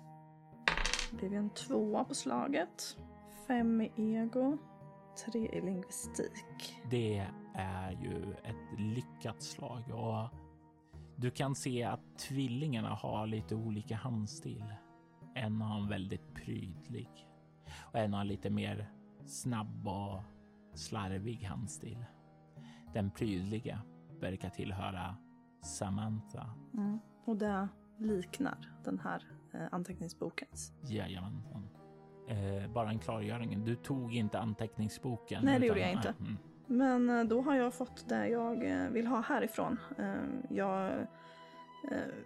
Det 1.11 1.17
blev 1.17 1.33
en 1.33 1.49
tvåa 1.49 2.03
på 2.03 2.13
slaget. 2.13 2.97
Fem 3.47 3.81
i 3.81 3.91
ego. 4.15 4.57
Tre 5.25 5.39
i 5.49 5.61
lingvistik. 5.61 6.75
Det 6.89 7.27
är 7.55 7.91
ju 7.91 8.33
ett 8.43 8.79
lyckat 8.79 9.41
slag 9.43 9.83
och 9.93 10.29
du 11.21 11.31
kan 11.31 11.55
se 11.55 11.83
att 11.83 12.17
tvillingarna 12.17 12.89
har 12.89 13.27
lite 13.27 13.55
olika 13.55 13.95
handstil. 13.95 14.73
En 15.35 15.61
har 15.61 15.79
en 15.79 15.87
väldigt 15.87 16.33
prydlig 16.33 17.09
och 17.81 17.99
en 17.99 18.13
har 18.13 18.23
lite 18.23 18.49
mer 18.49 18.91
snabb 19.25 19.87
och 19.87 20.23
slarvig 20.73 21.43
handstil. 21.43 22.05
Den 22.93 23.11
prydliga 23.11 23.81
verkar 24.19 24.49
tillhöra 24.49 25.15
Samantha. 25.63 26.53
Mm. 26.73 26.99
Och 27.25 27.37
det 27.37 27.67
liknar 27.97 28.73
den 28.83 28.99
här 28.99 29.23
eh, 29.53 29.67
anteckningsbokens. 29.71 30.73
Jajamensan. 30.89 31.69
Eh, 32.27 32.71
bara 32.71 32.89
en 32.89 32.99
klargöring. 32.99 33.65
Du 33.65 33.75
tog 33.75 34.15
inte 34.15 34.39
anteckningsboken? 34.39 35.45
Nej, 35.45 35.59
det 35.59 35.65
gjorde 35.65 35.79
jag 35.79 35.91
inte. 35.91 36.13
Mm. 36.19 36.37
Men 36.71 37.09
eh, 37.09 37.23
då 37.23 37.41
har 37.41 37.55
jag 37.55 37.73
fått 37.73 38.09
det 38.09 38.27
jag 38.27 38.63
eh, 38.63 38.89
vill 38.89 39.07
ha 39.07 39.21
härifrån. 39.21 39.79
Eh, 39.97 40.23
jag 40.49 41.07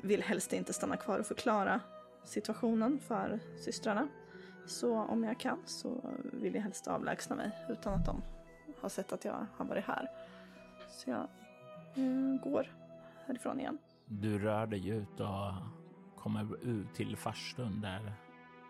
vill 0.02 0.24
helst 0.24 0.54
inte 0.54 0.74
stanna 0.74 0.98
kvar 0.98 1.20
och 1.20 1.26
förklara 1.26 1.82
situationen 2.24 3.00
för 3.00 3.40
systrarna. 3.60 4.08
Så 4.66 4.98
om 4.98 5.24
jag 5.24 5.40
kan 5.40 5.58
så 5.66 6.02
vill 6.34 6.56
jag 6.56 6.62
helst 6.62 6.88
avlägsna 6.88 7.36
mig 7.36 7.52
utan 7.70 7.94
att 7.94 8.06
de 8.06 8.22
har 8.82 8.90
sett 8.90 9.14
att 9.14 9.26
jag 9.26 9.46
har 9.58 9.66
varit 9.66 9.86
här. 9.86 10.12
Så 10.90 11.10
jag 11.10 11.28
går 12.44 12.68
härifrån 13.26 13.60
igen. 13.60 13.78
Du 14.06 14.40
rör 14.40 14.68
dig 14.68 14.90
ut 14.90 15.20
och 15.20 15.54
kommer 16.16 16.66
ut 16.68 16.94
till 16.96 17.18
farstun 17.18 17.82
där 17.82 18.14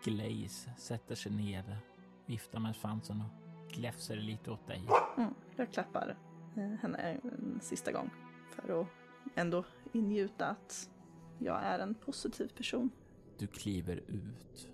Glaze 0.04 0.70
sätter 0.78 1.14
sig 1.14 1.32
ner, 1.32 1.78
viftar 2.26 2.58
med 2.58 2.76
svansen 2.76 3.20
och 3.20 3.45
gläfser 3.76 4.16
lite 4.16 4.50
åt 4.50 4.66
dig. 4.66 4.82
Mm. 5.16 5.34
Jag 5.56 5.72
klappar 5.72 6.16
eh, 6.56 6.62
henne 6.62 6.98
en 6.98 7.58
sista 7.62 7.92
gång 7.92 8.10
för 8.50 8.80
att 8.80 8.86
ändå 9.34 9.64
ingjuta 9.92 10.46
att 10.46 10.90
jag 11.38 11.62
är 11.62 11.78
en 11.78 11.94
positiv 11.94 12.48
person. 12.48 12.90
Du 13.38 13.46
kliver 13.46 13.96
ut 13.96 14.68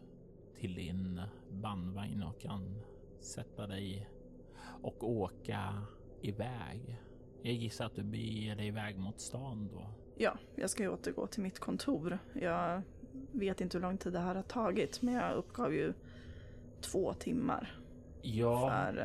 till 0.60 0.74
din 0.74 1.20
bandvagn 1.50 2.22
och 2.22 2.40
kan 2.40 2.82
sätta 3.20 3.66
dig 3.66 4.08
och 4.82 5.10
åka 5.10 5.82
iväg. 6.20 7.00
Jag 7.42 7.54
gissar 7.54 7.86
att 7.86 7.94
du 7.94 8.02
beger 8.02 8.56
dig 8.56 8.66
iväg 8.66 8.98
mot 8.98 9.20
stan 9.20 9.68
då. 9.72 9.86
Ja, 10.16 10.38
jag 10.54 10.70
ska 10.70 10.82
ju 10.82 10.88
återgå 10.88 11.26
till 11.26 11.42
mitt 11.42 11.58
kontor. 11.58 12.18
Jag 12.32 12.82
vet 13.32 13.60
inte 13.60 13.76
hur 13.78 13.82
lång 13.82 13.98
tid 13.98 14.12
det 14.12 14.18
här 14.18 14.34
har 14.34 14.42
tagit, 14.42 15.02
men 15.02 15.14
jag 15.14 15.34
uppgav 15.34 15.74
ju 15.74 15.92
två 16.80 17.14
timmar 17.14 17.81
Ja, 18.22 18.68
för 18.70 18.98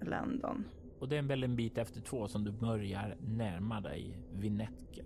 eh, 0.00 0.08
Landon. 0.08 0.64
och 0.98 1.08
det 1.08 1.14
är 1.14 1.18
en 1.18 1.28
väl 1.28 1.44
en 1.44 1.56
bit 1.56 1.78
efter 1.78 2.00
två 2.00 2.28
som 2.28 2.44
du 2.44 2.52
börjar 2.52 3.16
närma 3.20 3.80
dig 3.80 4.18
Vinetka. 4.32 5.02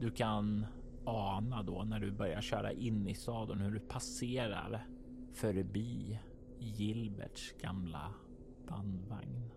Du 0.00 0.10
kan 0.10 0.66
ana 1.04 1.62
då 1.62 1.84
när 1.84 2.00
du 2.00 2.10
börjar 2.10 2.40
köra 2.40 2.72
in 2.72 3.08
i 3.08 3.14
staden 3.14 3.60
hur 3.60 3.70
du 3.70 3.80
passerar 3.80 4.86
förbi 5.34 6.20
Gilberts 6.58 7.54
gamla 7.60 8.14
bandvagn. 8.68 9.50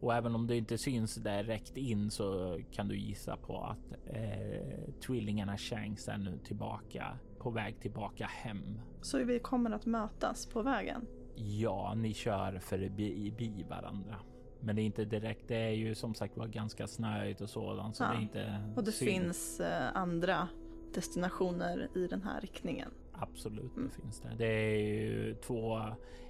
Och 0.00 0.14
även 0.14 0.34
om 0.34 0.46
det 0.46 0.56
inte 0.56 0.78
syns 0.78 1.14
direkt 1.14 1.76
in 1.76 2.10
så 2.10 2.58
kan 2.72 2.88
du 2.88 2.96
gissa 2.96 3.36
på 3.36 3.60
att 3.60 3.92
eh, 4.06 4.92
tvillingarna 5.06 5.58
Shanks 5.58 6.08
är 6.08 6.18
nu 6.18 6.38
tillbaka 6.44 7.18
på 7.38 7.50
väg 7.50 7.80
tillbaka 7.80 8.26
hem. 8.26 8.80
Så 9.02 9.24
vi 9.24 9.38
kommer 9.38 9.70
att 9.70 9.86
mötas 9.86 10.46
på 10.46 10.62
vägen. 10.62 11.06
Ja, 11.40 11.94
ni 11.96 12.14
kör 12.14 12.58
förbi 12.58 13.64
varandra. 13.70 14.14
Men 14.60 14.76
det 14.76 14.82
är 14.82 14.84
inte 14.84 15.04
direkt. 15.04 15.48
Det 15.48 15.56
är 15.56 15.70
ju 15.70 15.94
som 15.94 16.14
sagt 16.14 16.36
var 16.36 16.46
ganska 16.46 16.86
snöigt 16.86 17.40
och 17.40 17.50
sådant. 17.50 17.96
Så 17.96 18.04
Ja, 18.04 18.08
det 18.10 18.16
är 18.16 18.22
inte 18.22 18.60
Och 18.76 18.84
det 18.84 18.92
synd. 18.92 19.10
finns 19.10 19.60
eh, 19.60 19.96
andra 19.96 20.48
destinationer 20.94 21.88
i 21.94 22.06
den 22.06 22.22
här 22.22 22.40
riktningen. 22.40 22.90
Absolut, 23.12 23.76
Mm. 23.76 23.88
det 23.88 24.02
finns 24.02 24.20
det. 24.20 24.34
Det 24.38 24.46
är 24.46 24.78
ju 24.78 25.34
två, 25.34 25.80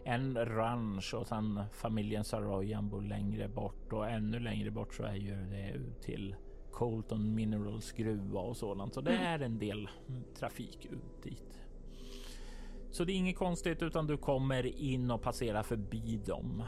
en 0.05 0.45
ranch 0.47 1.15
och 1.15 1.27
sen 1.27 1.61
familjen 1.73 2.25
Saroyan 2.25 2.89
bor 2.89 3.03
längre 3.03 3.49
bort 3.49 3.93
och 3.93 4.09
ännu 4.11 4.39
längre 4.39 4.71
bort 4.71 4.95
så 4.95 5.03
är 5.03 5.15
ju 5.15 5.35
det 5.37 5.71
ut 5.71 6.01
till 6.03 6.37
Colton 6.71 7.35
Minerals 7.35 7.93
gruva 7.93 8.41
och 8.41 8.57
sådant. 8.57 8.95
Så 8.95 9.01
det 9.01 9.11
Mm. 9.17 9.27
är 9.27 9.39
en 9.47 9.59
del 9.59 9.89
trafik 10.39 10.87
ut 10.91 11.23
dit. 11.23 11.61
Så 12.91 13.05
det 13.05 13.13
är 13.13 13.17
inget 13.17 13.37
konstigt 13.37 13.83
utan 13.83 14.07
du 14.07 14.17
kommer 14.17 14.67
in 14.81 15.11
och 15.11 15.23
passerar 15.23 15.63
förbi 15.63 16.21
dem 16.27 16.63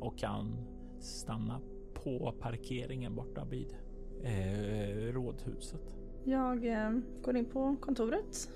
och 0.00 0.18
kan 0.18 0.56
stanna 1.00 1.60
på 1.94 2.34
parkeringen 2.40 3.14
borta 3.14 3.44
vid 3.44 3.76
eh, 4.22 5.12
rådhuset. 5.12 5.94
Jag 6.24 6.66
eh, 6.66 6.90
går 7.22 7.36
in 7.36 7.44
på 7.44 7.76
kontoret. 7.80 8.48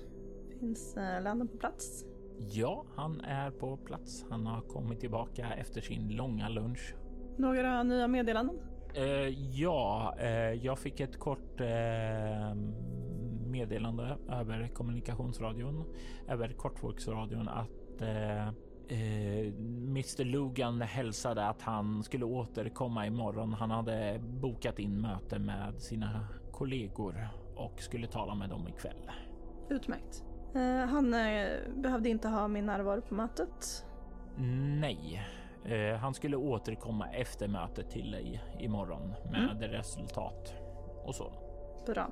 Finns 0.59 0.97
eh, 0.97 1.23
Landon 1.23 1.47
på 1.47 1.57
plats? 1.57 2.05
Ja, 2.39 2.85
han 2.95 3.21
är 3.21 3.51
på 3.51 3.77
plats. 3.77 4.25
Han 4.29 4.45
har 4.45 4.61
kommit 4.61 4.99
tillbaka 4.99 5.53
efter 5.53 5.81
sin 5.81 6.09
långa 6.09 6.49
lunch. 6.49 6.95
Några 7.37 7.83
nya 7.83 8.07
meddelanden? 8.07 8.59
Eh, 8.93 9.29
ja, 9.59 10.15
eh, 10.19 10.53
jag 10.65 10.79
fick 10.79 10.99
ett 10.99 11.19
kort 11.19 11.61
eh, 11.61 12.55
meddelande 13.53 14.17
över 14.29 14.67
kommunikationsradion, 14.67 15.85
över 16.27 16.53
kortvågsradion 16.53 17.49
att 17.49 18.01
eh, 18.01 18.47
eh, 18.47 19.53
Mr 19.87 20.23
Lugan 20.23 20.81
hälsade 20.81 21.45
att 21.45 21.61
han 21.61 22.03
skulle 22.03 22.25
återkomma 22.25 23.07
imorgon. 23.07 23.53
Han 23.53 23.71
hade 23.71 24.19
bokat 24.19 24.79
in 24.79 25.01
möte 25.01 25.39
med 25.39 25.81
sina 25.81 26.27
kollegor 26.51 27.27
och 27.55 27.81
skulle 27.81 28.07
tala 28.07 28.35
med 28.35 28.49
dem 28.49 28.67
ikväll. 28.67 29.11
Utmärkt. 29.69 30.23
Eh, 30.55 30.87
han 30.89 31.13
eh, 31.13 31.47
behövde 31.75 32.09
inte 32.09 32.27
ha 32.27 32.47
min 32.47 32.65
närvaro 32.65 33.01
på 33.01 33.15
mötet. 33.15 33.85
Nej, 34.79 35.21
eh, 35.65 35.95
han 35.95 36.13
skulle 36.13 36.37
återkomma 36.37 37.09
efter 37.09 37.47
mötet 37.47 37.89
till 37.89 38.11
dig 38.11 38.43
imorgon 38.59 39.13
med 39.31 39.61
resultat 39.71 40.53
och 41.05 41.15
så. 41.15 41.33
Bra. 41.85 42.11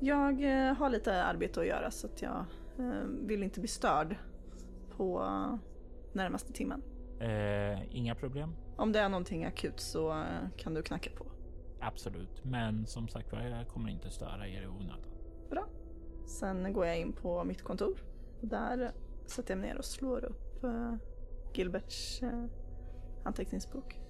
Jag 0.00 0.44
eh, 0.44 0.74
har 0.74 0.90
lite 0.90 1.24
arbete 1.24 1.60
att 1.60 1.66
göra 1.66 1.90
så 1.90 2.06
att 2.06 2.22
jag 2.22 2.44
eh, 2.78 3.02
vill 3.22 3.42
inte 3.42 3.60
bli 3.60 3.68
störd 3.68 4.16
på 4.96 5.24
närmaste 6.12 6.52
timmen. 6.52 6.82
Eh, 7.20 7.96
inga 7.96 8.14
problem. 8.14 8.56
Om 8.76 8.92
det 8.92 8.98
är 8.98 9.08
någonting 9.08 9.44
akut 9.44 9.80
så 9.80 10.10
eh, 10.10 10.48
kan 10.56 10.74
du 10.74 10.82
knacka 10.82 11.10
på. 11.10 11.26
Absolut, 11.80 12.44
men 12.44 12.86
som 12.86 13.08
sagt 13.08 13.32
var, 13.32 13.40
jag 13.40 13.68
kommer 13.68 13.90
inte 13.90 14.10
störa 14.10 14.48
er 14.48 14.62
i 14.62 14.66
onödan. 14.66 14.98
Bra. 15.50 15.68
Sen 16.26 16.72
går 16.72 16.86
jag 16.86 16.98
in 16.98 17.12
på 17.12 17.44
mitt 17.44 17.62
kontor. 17.62 17.98
Där 18.40 18.90
sätter 19.26 19.54
jag 19.54 19.58
mig 19.58 19.68
ner 19.68 19.78
och 19.78 19.84
slår 19.84 20.24
upp 20.24 20.64
Gilberts 21.54 22.22
anteckningsbok. 23.24 24.00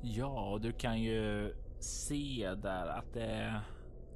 Ja, 0.00 0.50
och 0.52 0.60
du 0.60 0.72
kan 0.72 1.00
ju 1.00 1.54
se 1.80 2.54
där 2.62 2.86
att 2.86 3.12
det 3.12 3.60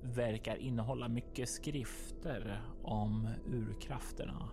verkar 0.03 0.57
innehålla 0.57 1.09
mycket 1.09 1.49
skrifter 1.49 2.63
om 2.83 3.29
urkrafterna. 3.47 4.49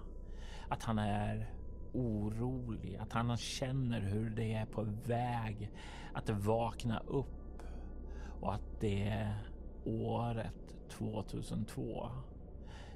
Att 0.70 0.84
han 0.84 1.00
är 1.00 1.52
orolig, 1.94 2.96
att 2.96 3.14
han 3.14 3.38
känner 3.38 4.02
hur 4.02 4.30
det 4.30 4.54
är 4.54 4.66
på 4.66 4.84
väg 5.06 5.72
att 6.14 6.30
vakna 6.30 7.00
upp 7.00 7.64
och 8.42 8.54
att 8.54 8.80
det 8.80 9.34
året 9.86 10.76
2002 10.90 12.10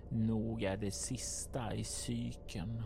nog 0.09 0.63
är 0.63 0.77
det 0.77 0.91
sista 0.91 1.73
i 1.73 1.83
cykeln. 1.83 2.83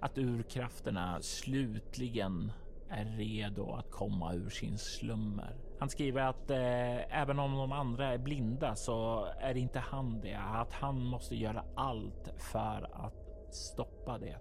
Att 0.00 0.18
urkrafterna 0.18 1.18
slutligen 1.22 2.52
är 2.88 3.04
redo 3.04 3.72
att 3.72 3.90
komma 3.90 4.34
ur 4.34 4.50
sin 4.50 4.78
slummer. 4.78 5.56
Han 5.82 5.88
skriver 5.88 6.22
att 6.22 6.50
eh, 6.50 7.20
även 7.20 7.38
om 7.38 7.56
de 7.56 7.72
andra 7.72 8.06
är 8.06 8.18
blinda 8.18 8.74
så 8.74 9.26
är 9.40 9.56
inte 9.56 9.78
han 9.78 10.20
det. 10.20 10.34
Att 10.34 10.72
han 10.72 11.04
måste 11.04 11.36
göra 11.36 11.64
allt 11.74 12.28
för 12.36 12.90
att 12.92 13.54
stoppa 13.54 14.18
det. 14.18 14.36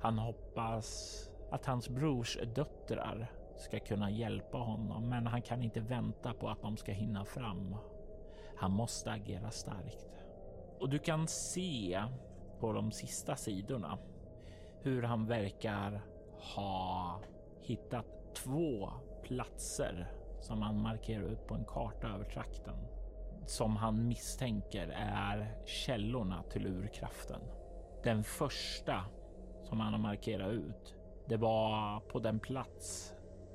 Han 0.00 0.18
hoppas 0.18 1.18
att 1.50 1.66
hans 1.66 1.88
brors 1.88 2.38
döttrar 2.54 3.30
ska 3.56 3.78
kunna 3.78 4.10
hjälpa 4.10 4.58
honom, 4.58 5.08
men 5.08 5.26
han 5.26 5.42
kan 5.42 5.62
inte 5.62 5.80
vänta 5.80 6.32
på 6.32 6.48
att 6.48 6.62
de 6.62 6.76
ska 6.76 6.92
hinna 6.92 7.24
fram. 7.24 7.76
Han 8.56 8.70
måste 8.70 9.12
agera 9.12 9.50
starkt. 9.50 10.22
Och 10.80 10.88
du 10.88 10.98
kan 10.98 11.28
se 11.28 12.02
på 12.60 12.72
de 12.72 12.92
sista 12.92 13.36
sidorna 13.36 13.98
hur 14.82 15.02
han 15.02 15.26
verkar 15.26 16.02
ha 16.56 17.20
hittat 17.62 18.34
två 18.34 18.90
platser 19.22 20.23
som 20.44 20.62
han 20.62 20.82
markerar 20.82 21.22
ut 21.22 21.46
på 21.46 21.54
en 21.54 21.64
karta 21.64 22.08
över 22.08 22.24
trakten 22.24 22.74
som 23.46 23.76
han 23.76 24.08
misstänker 24.08 24.88
är 24.96 25.54
källorna 25.64 26.42
till 26.42 26.66
urkraften. 26.66 27.40
Den 28.02 28.24
första 28.24 29.04
som 29.62 29.80
han 29.80 29.92
har 29.92 30.00
markerat 30.00 30.52
ut, 30.52 30.94
det 31.28 31.36
var 31.36 32.00
på 32.00 32.18
den 32.18 32.40
plats 32.40 33.14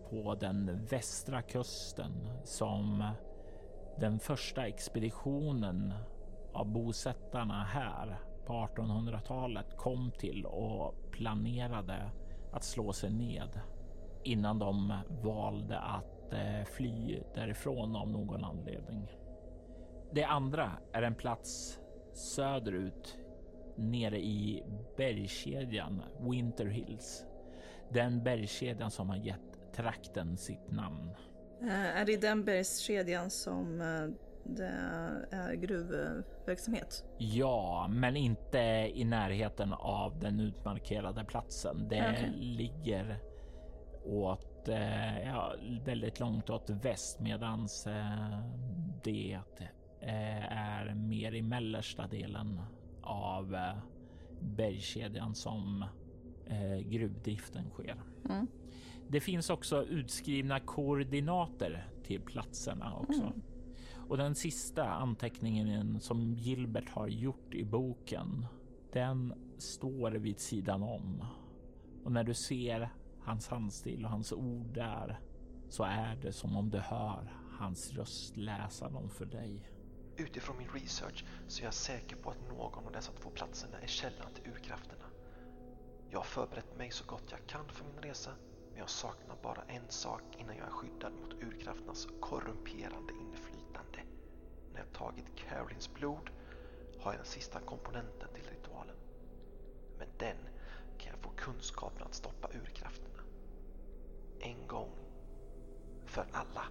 på 0.10 0.36
den 0.36 0.86
västra 0.86 1.42
kusten 1.42 2.12
som 2.44 3.12
den 4.00 4.20
första 4.20 4.68
expeditionen 4.68 5.94
av 6.54 6.66
bosättarna 6.66 7.64
här 7.64 8.20
på 8.46 8.54
1800-talet 8.54 9.78
kom 9.78 10.12
till 10.12 10.46
och 10.46 11.12
planerade 11.12 12.12
att 12.54 12.64
slå 12.64 12.94
sig 12.94 13.12
ned 13.12 13.62
innan 14.24 14.60
de 14.60 14.94
valde 15.24 15.80
att 15.80 16.19
eh, 16.34 16.66
fly 16.66 17.20
därifrån 17.36 17.96
av 17.96 18.10
någon 18.10 18.44
anledning. 18.44 19.08
Det 20.12 20.24
andra 20.24 20.72
är 20.94 21.02
en 21.02 21.16
plats 21.16 21.80
söderut 22.14 23.18
nere 23.76 24.20
i 24.20 24.64
bergskedjan 24.98 26.04
Winter 26.20 26.66
Hills. 26.66 27.26
Den 27.90 28.24
bergskedjan 28.24 28.92
som 28.92 29.10
har 29.10 29.18
gett 29.18 29.74
trakten 29.74 30.38
sitt 30.38 30.72
namn. 30.72 31.10
Eh, 31.62 31.98
är 31.98 32.06
det 32.06 32.22
den 32.22 32.46
bergskedjan 32.46 33.30
som 33.30 33.82
eh, 33.82 34.08
det 34.44 34.74
är 35.32 35.54
gruvverksamhet? 35.54 37.06
Ja, 37.18 37.88
men 37.90 38.16
inte 38.16 38.60
i 38.94 39.06
närheten 39.06 39.74
av 39.74 40.20
den 40.20 40.40
utmarkerade 40.40 41.24
platsen. 41.24 41.88
Det 41.90 42.12
okay. 42.12 42.32
ligger 42.36 43.18
åt 44.06 44.49
eh, 44.68 45.28
ja, 45.28 45.56
väldigt 45.86 46.20
långt 46.20 46.50
åt 46.50 46.70
väst 46.70 47.20
medans 47.20 47.88
eh, 47.88 48.40
det 49.04 49.40
eh, 50.00 50.58
är 50.58 50.94
mer 50.94 51.32
i 51.32 51.42
mellersta 51.42 52.08
delen 52.08 52.62
av 53.02 53.56
eh, 53.56 53.78
bergskedjan 54.40 55.36
som 55.36 55.86
eh, 56.46 56.78
gruvdriften 56.78 57.70
sker. 57.70 58.02
Mm. 58.30 58.48
Det 59.08 59.20
finns 59.20 59.50
också 59.50 59.84
utskrivna 59.84 60.60
koordinater 60.60 61.88
till 62.04 62.22
platserna 62.22 62.96
också. 62.96 63.22
Mm. 63.22 63.42
Och 64.08 64.18
den 64.18 64.36
sista 64.36 64.90
anteckningen 64.90 66.00
som 66.00 66.34
Gilbert 66.34 66.90
har 66.90 67.08
gjort 67.08 67.54
i 67.54 67.64
boken, 67.64 68.46
den 68.94 69.34
står 69.58 70.12
vid 70.12 70.40
sidan 70.40 70.84
om. 70.84 71.24
Och 72.04 72.12
när 72.12 72.24
du 72.24 72.34
ser 72.34 72.90
hans 73.30 73.48
handstil 73.48 74.06
och 74.06 74.12
hans 74.12 74.34
ord 74.34 74.74
där 74.74 75.20
så 75.70 75.84
är 75.84 76.16
det 76.16 76.34
som 76.34 76.58
om 76.58 76.70
du 76.70 76.78
hör 76.78 77.34
hans 77.60 77.94
röst 77.94 78.38
läsa 78.38 78.90
dem 78.90 79.10
för 79.10 79.26
dig. 79.26 79.72
Utifrån 80.18 80.58
min 80.58 80.70
research 80.70 81.26
så 81.48 81.62
är 81.62 81.66
jag 81.66 81.74
säker 81.74 82.16
på 82.16 82.30
att 82.30 82.50
någon 82.50 82.86
av 82.86 82.92
dessa 82.92 83.12
två 83.12 83.30
platserna 83.30 83.80
är 83.80 83.88
källan 83.88 84.34
till 84.34 84.52
urkrafterna. 84.52 85.06
Jag 86.10 86.20
har 86.20 86.26
förberett 86.26 86.78
mig 86.78 86.92
så 86.92 87.06
gott 87.06 87.24
jag 87.32 87.48
kan 87.48 87.70
för 87.70 87.86
min 87.86 88.02
resa, 88.02 88.32
men 88.70 88.80
jag 88.80 88.90
saknar 88.90 89.36
bara 89.44 89.64
en 89.64 89.90
sak 89.90 90.22
innan 90.38 90.56
jag 90.58 90.68
är 90.68 90.72
skyddad 90.72 91.14
mot 91.14 91.44
urkrafternas 91.44 92.08
korrumperande 92.22 93.14
inflytande. 93.14 94.00
När 94.74 94.80
jag 94.80 94.94
tagit 94.94 95.36
Carolins 95.36 95.94
blod 95.94 96.30
har 97.00 97.12
jag 97.12 97.20
den 97.20 97.26
sista 97.26 97.60
komponenten 97.60 98.30
till 98.34 98.50
ritualen. 98.50 98.96
Med 99.98 100.08
den 100.18 100.38
kan 100.98 101.12
jag 101.12 101.20
få 101.20 101.30
kunskapen 101.30 102.04
att 102.04 102.14
stoppa 102.14 102.48
Urkraften. 102.48 103.09
En 104.40 104.68
gång 104.68 104.90
för 106.06 106.26
alla. 106.32 106.64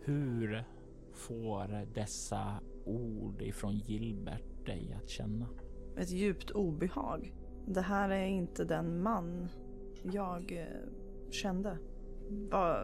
Hur 0.00 0.64
får 1.12 1.86
dessa 1.94 2.60
ord 2.84 3.42
ifrån 3.42 3.74
Gilbert 3.74 4.66
dig 4.66 4.98
att 5.02 5.08
känna? 5.08 5.46
Ett 5.96 6.10
djupt 6.10 6.50
obehag. 6.50 7.34
Det 7.66 7.80
här 7.80 8.10
är 8.10 8.26
inte 8.26 8.64
den 8.64 9.02
man 9.02 9.48
jag 10.02 10.52
eh, 10.52 11.30
kände. 11.30 11.78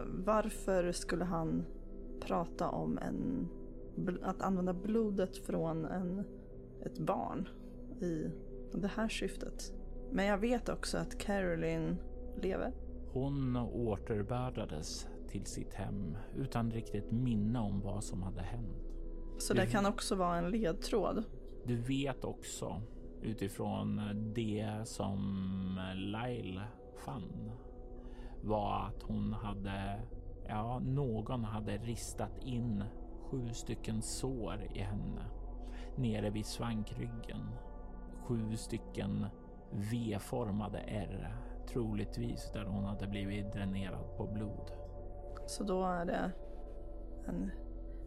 varför 0.07 0.91
skulle 0.91 1.25
han 1.25 1.65
prata 2.21 2.69
om 2.69 2.97
en, 2.97 3.47
att 4.23 4.41
använda 4.41 4.73
blodet 4.73 5.37
från 5.37 5.85
en, 5.85 6.23
ett 6.83 6.99
barn 6.99 7.49
i 8.01 8.31
det 8.73 8.87
här 8.87 9.07
syftet? 9.07 9.73
Men 10.11 10.25
jag 10.25 10.37
vet 10.37 10.69
också 10.69 10.97
att 10.97 11.17
Caroline 11.17 11.97
lever. 12.41 12.73
Hon 13.13 13.57
återbördades 13.57 15.07
till 15.27 15.45
sitt 15.45 15.73
hem 15.73 16.17
utan 16.35 16.71
riktigt 16.71 17.11
minne 17.11 17.59
om 17.59 17.81
vad 17.81 18.03
som 18.03 18.23
hade 18.23 18.41
hänt. 18.41 18.83
Så 19.37 19.53
det 19.53 19.65
kan 19.65 19.85
också 19.85 20.15
vara 20.15 20.37
en 20.37 20.51
ledtråd? 20.51 21.23
Du 21.65 21.75
vet 21.75 22.23
också 22.23 22.81
utifrån 23.21 24.01
det 24.35 24.81
som 24.83 25.79
Lyle 25.95 26.63
fann 27.05 27.51
var 28.43 28.85
att 28.87 29.03
hon 29.03 29.33
hade, 29.33 30.01
ja, 30.47 30.79
någon 30.79 31.43
hade 31.43 31.77
ristat 31.77 32.37
in 32.43 32.83
sju 33.21 33.49
stycken 33.53 34.01
sår 34.01 34.67
i 34.75 34.79
henne 34.79 35.25
nere 35.97 36.29
vid 36.29 36.45
svankryggen. 36.45 37.49
Sju 38.25 38.57
stycken 38.57 39.25
V-formade 39.71 40.79
R, 40.79 41.35
troligtvis 41.67 42.51
där 42.53 42.65
hon 42.65 42.85
hade 42.85 43.07
blivit 43.07 43.53
dränerad 43.53 44.17
på 44.17 44.27
blod. 44.27 44.71
Så 45.47 45.63
då 45.63 45.85
är 45.85 46.05
det 46.05 46.31
en 47.27 47.51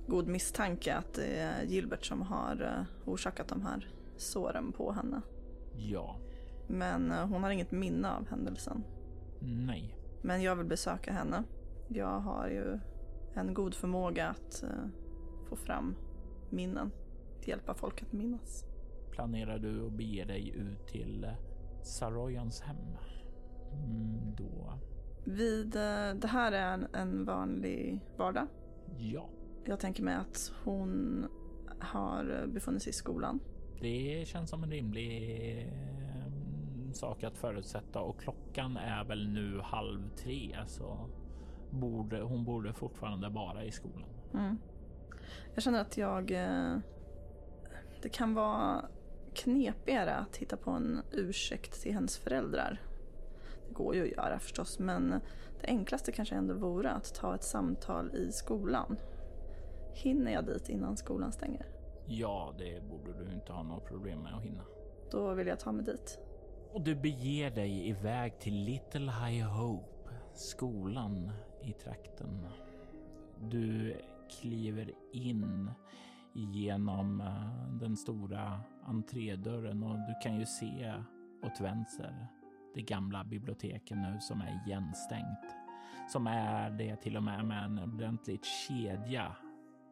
god 0.07 0.27
misstanke 0.27 0.95
att 0.95 1.15
det 1.15 1.39
är 1.41 1.63
Gilbert 1.63 2.05
som 2.05 2.23
har 2.23 2.63
eh, 2.63 3.09
orsakat 3.09 3.49
de 3.49 3.63
här 3.63 3.89
såren 4.17 4.73
på 4.73 4.93
henne. 4.93 5.23
Ja. 5.77 6.17
Men 6.69 7.13
eh, 7.13 7.27
hon 7.27 7.43
har 7.43 7.51
inget 7.51 7.71
minne 7.71 8.13
av 8.13 8.29
händelsen. 8.29 8.85
Nej. 9.41 9.97
Men 10.23 10.43
jag 10.43 10.57
vill 10.57 10.67
besöka 10.67 11.13
henne. 11.13 11.45
Jag 11.89 12.21
har 12.21 12.49
ju 12.49 12.79
en 13.35 13.55
god 13.55 13.75
förmåga 13.75 14.29
att 14.29 14.65
uh, 14.65 14.91
få 15.49 15.57
fram 15.57 15.97
minnen. 16.51 16.91
Att 17.39 17.49
hjälpa 17.49 17.75
folk 17.75 18.03
att 18.03 18.13
minnas. 18.13 18.65
Planerar 19.11 19.59
du 19.59 19.87
att 19.87 19.93
bege 19.93 20.25
dig 20.25 20.51
ut 20.57 20.87
till 20.87 21.27
Saroyans 21.83 22.61
hem? 22.61 22.97
Mm, 23.73 24.35
då 24.37 24.79
vid, 25.25 25.77
eh, 25.77 26.15
det 26.15 26.29
här 26.29 26.53
är 26.53 26.75
en, 26.75 26.87
en 26.93 27.25
vanlig 27.25 28.01
vardag. 28.17 28.47
Ja. 28.99 29.29
Jag 29.65 29.81
tänker 29.81 30.03
mig 30.03 30.15
att 30.15 30.53
hon 30.65 31.27
har 31.79 32.47
befunnit 32.47 32.83
sig 32.83 32.91
i 32.91 32.93
skolan. 32.93 33.41
Det 33.81 34.29
känns 34.29 34.51
som 34.51 34.63
en 34.63 34.71
rimlig 34.71 35.59
eh, 35.59 36.93
sak 36.93 37.25
att 37.25 37.39
förutsätta 37.39 38.01
och 38.01 38.21
klockan 38.21 38.77
är 38.77 39.05
väl 39.05 39.29
nu 39.29 39.61
halv 39.61 40.09
tre 40.17 40.57
så 40.67 41.09
borde, 41.71 42.21
hon 42.21 42.45
borde 42.45 42.73
fortfarande 42.73 43.29
vara 43.29 43.65
i 43.65 43.71
skolan. 43.71 44.09
Mm. 44.35 44.59
Jag 45.55 45.63
känner 45.63 45.81
att 45.81 45.97
jag... 45.97 46.31
Eh, 46.31 46.79
det 48.03 48.09
kan 48.09 48.35
vara 48.35 48.85
knepigare 49.35 50.15
att 50.15 50.37
hitta 50.37 50.57
på 50.57 50.71
en 50.71 51.01
ursäkt 51.13 51.83
till 51.83 51.93
hennes 51.93 52.19
föräldrar 52.19 52.81
går 53.73 53.95
ju 53.95 54.03
att 54.03 54.17
göra 54.17 54.39
förstås, 54.39 54.79
men 54.79 55.11
det 55.61 55.67
enklaste 55.67 56.13
kanske 56.13 56.35
ändå 56.35 56.55
vore 56.55 56.91
att 56.91 57.15
ta 57.15 57.35
ett 57.35 57.45
samtal 57.45 58.15
i 58.15 58.33
skolan. 58.33 58.97
Hinner 59.95 60.33
jag 60.33 60.47
dit 60.47 60.69
innan 60.69 60.97
skolan 60.97 61.33
stänger? 61.33 61.67
Ja, 62.07 62.55
det 62.59 62.89
borde 62.91 63.25
du 63.25 63.33
inte 63.33 63.53
ha 63.53 63.63
några 63.63 63.81
problem 63.81 64.23
med 64.23 64.35
att 64.35 64.43
hinna. 64.43 64.65
Då 65.11 65.35
vill 65.35 65.47
jag 65.47 65.61
ta 65.61 65.73
mig 65.73 65.85
dit. 65.85 66.19
Och 66.73 66.81
du 66.81 66.95
beger 66.95 67.51
dig 67.51 67.89
iväg 67.89 68.39
till 68.39 68.55
Little 68.55 69.13
High 69.13 69.47
Hope, 69.47 70.11
skolan 70.35 71.33
i 71.63 71.73
trakten. 71.73 72.47
Du 73.41 73.97
kliver 74.41 74.93
in 75.13 75.71
genom 76.35 77.21
eh, 77.21 77.79
den 77.81 77.97
stora 77.97 78.61
entrédörren 78.83 79.83
och 79.83 79.97
du 79.97 80.15
kan 80.23 80.39
ju 80.39 80.47
se 80.47 80.95
åt 81.43 81.61
vänster 81.61 82.29
det 82.75 82.83
gamla 82.83 83.25
biblioteket 83.25 83.97
nu 83.97 84.17
som 84.21 84.41
är 84.41 84.63
igenstängt. 84.67 85.57
Som 86.09 86.27
är 86.27 86.71
det 86.71 86.97
till 86.97 87.17
och 87.17 87.23
med 87.23 87.45
med 87.45 87.65
en 87.65 87.79
ordentlig 87.79 88.45
kedja 88.45 89.37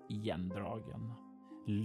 igendragen 0.08 1.12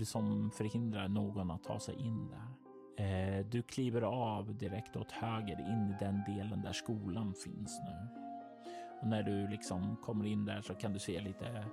som 0.06 0.52
förhindrar 0.52 1.08
någon 1.08 1.52
att 1.52 1.64
ta 1.64 1.80
sig 1.80 1.96
in 1.96 2.28
där. 2.28 2.54
Eh, 2.98 3.46
du 3.46 3.62
kliver 3.62 4.02
av 4.02 4.58
direkt 4.58 4.96
åt 4.96 5.12
höger 5.12 5.60
in 5.60 5.90
i 5.90 5.96
den 6.00 6.24
delen 6.28 6.62
där 6.62 6.74
skolan 6.74 7.34
finns 7.34 7.82
nu. 7.84 8.08
Och 9.02 9.08
när 9.08 9.24
du 9.24 9.48
liksom 9.48 9.96
kommer 9.96 10.26
in 10.26 10.46
där 10.46 10.62
så 10.62 10.74
kan 10.74 10.94
du 10.94 11.00
se 11.00 11.22
lite 11.22 11.66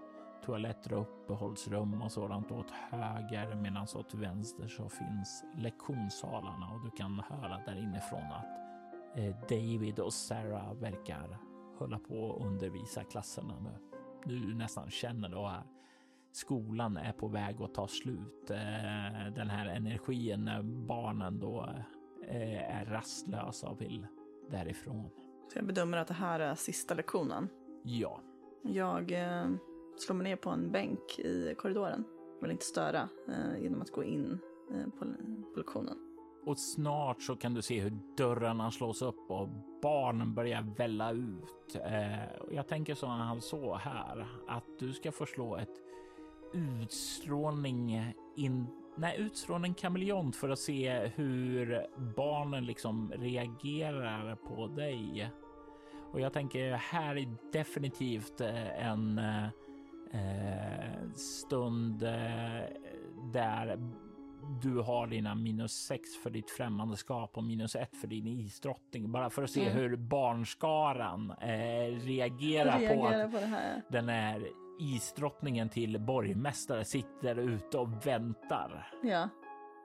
toaletter 0.45 0.93
och 0.93 1.01
uppehållsrum 1.01 2.03
och 2.03 2.13
sådant 2.13 2.53
åt 2.53 2.71
höger 2.71 3.55
medan 3.55 3.87
åt 3.95 4.15
vänster 4.15 4.69
så 4.69 4.89
finns 4.89 5.45
lektionssalarna 5.57 6.69
och 6.69 6.85
du 6.85 6.91
kan 6.91 7.23
höra 7.29 7.61
där 7.67 7.83
inifrån 7.83 8.23
att 8.23 8.60
David 9.49 9.99
och 9.99 10.13
Sarah 10.13 10.75
verkar 10.75 11.39
hålla 11.79 11.99
på 11.99 12.35
att 12.35 12.47
undervisa 12.47 13.05
klasserna 13.05 13.61
nu. 13.61 13.71
Du 14.25 14.55
nästan 14.55 14.91
känner 14.91 15.29
då 15.29 15.47
här 15.47 15.63
skolan 16.33 16.97
är 16.97 17.13
på 17.13 17.29
väg 17.29 17.63
att 17.63 17.75
ta 17.75 17.89
slut. 17.89 18.51
Eh, 18.51 19.35
den 19.35 19.51
här 19.51 19.67
energin 19.67 20.45
när 20.45 20.63
barnen 20.63 21.41
då 21.41 21.69
eh, 22.29 22.81
är 22.81 22.85
rastlösa 22.85 23.69
och 23.69 23.81
vill 23.81 24.07
därifrån. 24.51 25.11
Så 25.53 25.59
jag 25.59 25.67
bedömer 25.67 25.99
att 25.99 26.09
det 26.09 26.15
här 26.15 26.41
är 26.41 26.55
sista 26.55 26.95
lektionen. 26.95 27.49
Ja. 27.83 28.21
Jag 28.63 29.13
eh, 29.13 29.51
slår 29.99 30.15
mig 30.15 30.25
ner 30.25 30.37
på 30.37 30.51
en 30.51 30.73
bänk 30.73 31.19
i 31.19 31.55
korridoren. 31.59 32.05
Vill 32.43 32.51
inte 32.51 32.65
störa 32.65 33.09
eh, 33.29 33.63
genom 33.63 33.83
att 33.83 33.91
gå 33.91 34.05
in 34.05 34.39
eh, 34.75 34.91
på 34.99 35.05
lektionen. 35.57 36.10
Och 36.45 36.59
snart 36.59 37.23
så 37.23 37.37
kan 37.37 37.55
du 37.55 37.63
se 37.63 37.81
hur 37.81 37.99
dörrarna 38.17 38.71
slås 38.71 39.03
upp 39.03 39.31
och 39.31 39.49
barnen 39.83 40.35
börjar 40.35 40.63
välla 40.77 41.13
ut. 41.13 41.77
Eh, 41.85 42.25
jag 42.51 42.69
tänker 42.69 42.95
så 42.95 43.07
han 43.07 43.41
så 43.41 43.75
här 43.75 44.27
att 44.49 44.65
du 44.79 44.93
ska 44.93 45.13
få 45.13 45.27
slå 45.27 45.57
ett 45.57 45.81
utstrålning 46.53 48.13
in 48.37 48.67
Nej, 48.97 49.17
utstrålning 49.19 49.75
kameleont 49.75 50.37
för 50.37 50.49
att 50.49 50.59
se 50.59 51.11
hur 51.15 51.87
barnen 52.17 52.67
liksom 52.67 53.13
reagerar 53.17 54.35
på 54.35 54.67
dig. 54.67 55.31
Och 56.13 56.21
jag 56.21 56.33
tänker 56.33 56.73
här 56.73 57.17
är 57.17 57.37
definitivt 57.53 58.41
eh, 58.41 58.87
en 58.87 59.19
eh, 59.19 59.45
eh, 60.13 61.13
stund 61.15 62.03
eh, 62.03 62.63
där 63.33 63.93
du 64.63 64.79
har 64.79 65.07
dina 65.07 65.35
minus 65.35 65.73
sex 65.73 66.03
för 66.23 66.31
ditt 66.31 66.51
främmandeskap 66.51 67.37
och 67.37 67.45
minus 67.45 67.77
ett 67.77 67.97
för 67.97 68.07
din 68.07 68.27
isdrottning. 68.27 69.13
Bara 69.13 69.31
för 69.31 69.43
att 69.43 69.51
se 69.51 69.67
mm. 69.67 69.77
hur 69.77 69.97
barnskaran 69.97 71.31
eh, 71.31 71.47
reagerar, 72.05 72.79
reagerar, 72.79 73.29
på 73.29 73.39
att 73.39 73.51
på 73.51 73.83
den 73.89 74.09
är 74.09 74.49
isdrottningen 74.81 75.69
till 75.69 76.01
borgmästare 76.01 76.85
sitter 76.85 77.39
ute 77.39 77.79
och 77.79 78.07
väntar. 78.07 78.93
Ja, 79.03 79.29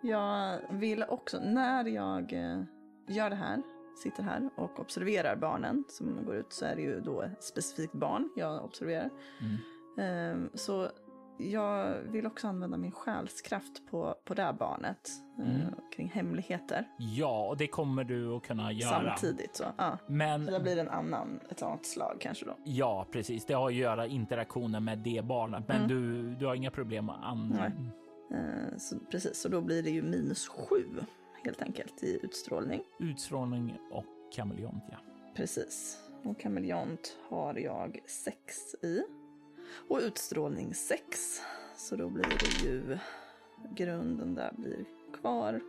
jag 0.02 0.60
vill 0.70 1.06
också 1.10 1.40
när 1.40 1.86
jag 1.86 2.34
eh, 2.34 2.64
gör 3.08 3.30
det 3.30 3.36
här, 3.36 3.62
sitter 4.04 4.24
här 4.24 4.50
och 4.58 4.80
observerar 4.80 5.36
barnen 5.36 5.84
som 5.88 6.26
går 6.26 6.36
ut 6.36 6.54
så 6.54 6.66
är 6.66 6.76
det 6.76 6.82
ju 6.82 7.02
då 7.02 7.30
specifikt 7.40 7.94
barn 7.94 8.30
jag 8.36 8.66
observerar. 8.66 9.10
Mm. 9.42 9.58
Ehm, 9.98 10.50
så 10.54 10.90
jag 11.38 12.02
vill 12.02 12.26
också 12.26 12.48
använda 12.48 12.78
min 12.78 12.92
själskraft 12.92 13.88
på, 13.92 14.16
på 14.26 14.34
det 14.34 14.42
här 14.42 14.54
barnet. 14.54 15.10
Eh, 15.40 15.56
mm. 15.56 15.74
kring 15.96 16.10
hemligheter. 16.10 16.88
Ja, 16.98 17.48
och 17.48 17.58
det 17.58 17.68
kommer 17.68 18.04
du 18.04 18.36
att 18.36 18.44
kunna 18.44 18.72
göra. 18.72 18.92
Samtidigt 18.92 19.56
så. 19.56 19.64
Ja. 19.78 19.98
Men... 20.08 20.46
Så 20.46 20.52
det 20.52 20.60
blir 20.60 20.78
en 20.78 20.90
annan, 20.90 21.40
ett 21.50 21.62
annat 21.62 21.86
slag 21.86 22.18
kanske 22.20 22.46
då. 22.46 22.56
Ja, 22.64 23.08
precis. 23.12 23.46
Det 23.46 23.54
har 23.54 23.68
att 23.68 23.76
göra 23.76 24.08
interaktionen 24.08 24.84
med 24.84 24.98
det 24.98 25.26
barnet. 25.26 25.64
Men 25.68 25.78
mm. 25.78 25.88
du, 25.88 26.36
du 26.36 26.46
har 26.46 26.56
inga 26.56 26.72
problem 26.72 27.06
med 27.06 27.16
andra. 27.24 27.72
Uh, 28.32 28.78
så, 28.78 29.00
precis, 29.12 29.42
så 29.42 29.50
då 29.50 29.62
blir 29.62 29.84
det 29.84 29.90
ju 29.90 30.02
minus 30.02 30.48
sju 30.48 30.86
helt 31.44 31.62
enkelt 31.62 32.04
i 32.04 32.20
utstrålning. 32.24 32.82
Utstrålning 33.00 33.80
och 33.92 34.06
kameleont, 34.36 34.84
ja. 34.92 34.98
Precis. 35.36 36.02
Och 36.24 36.40
kameleont 36.40 37.18
har 37.30 37.56
jag 37.56 38.00
sex 38.06 38.76
i. 38.84 39.02
Och 39.90 40.00
utstrålning 40.00 40.74
6. 40.74 41.42
Så 41.78 41.96
då 41.96 42.10
blir 42.10 42.24
det 42.24 42.68
ju 42.68 42.98
grunden 43.76 44.36
där 44.36 44.52
blir 44.58 44.86
kvar 45.22 45.62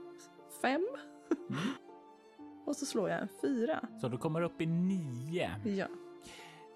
5. 0.62 0.72
Mm. 0.72 1.62
och 2.66 2.76
så 2.76 2.86
slår 2.86 3.10
jag 3.10 3.20
en 3.20 3.28
4. 3.40 3.88
Så 4.00 4.08
du 4.08 4.18
kommer 4.18 4.42
upp 4.42 4.60
i 4.60 4.66
9. 4.66 5.50
Ja. 5.64 5.86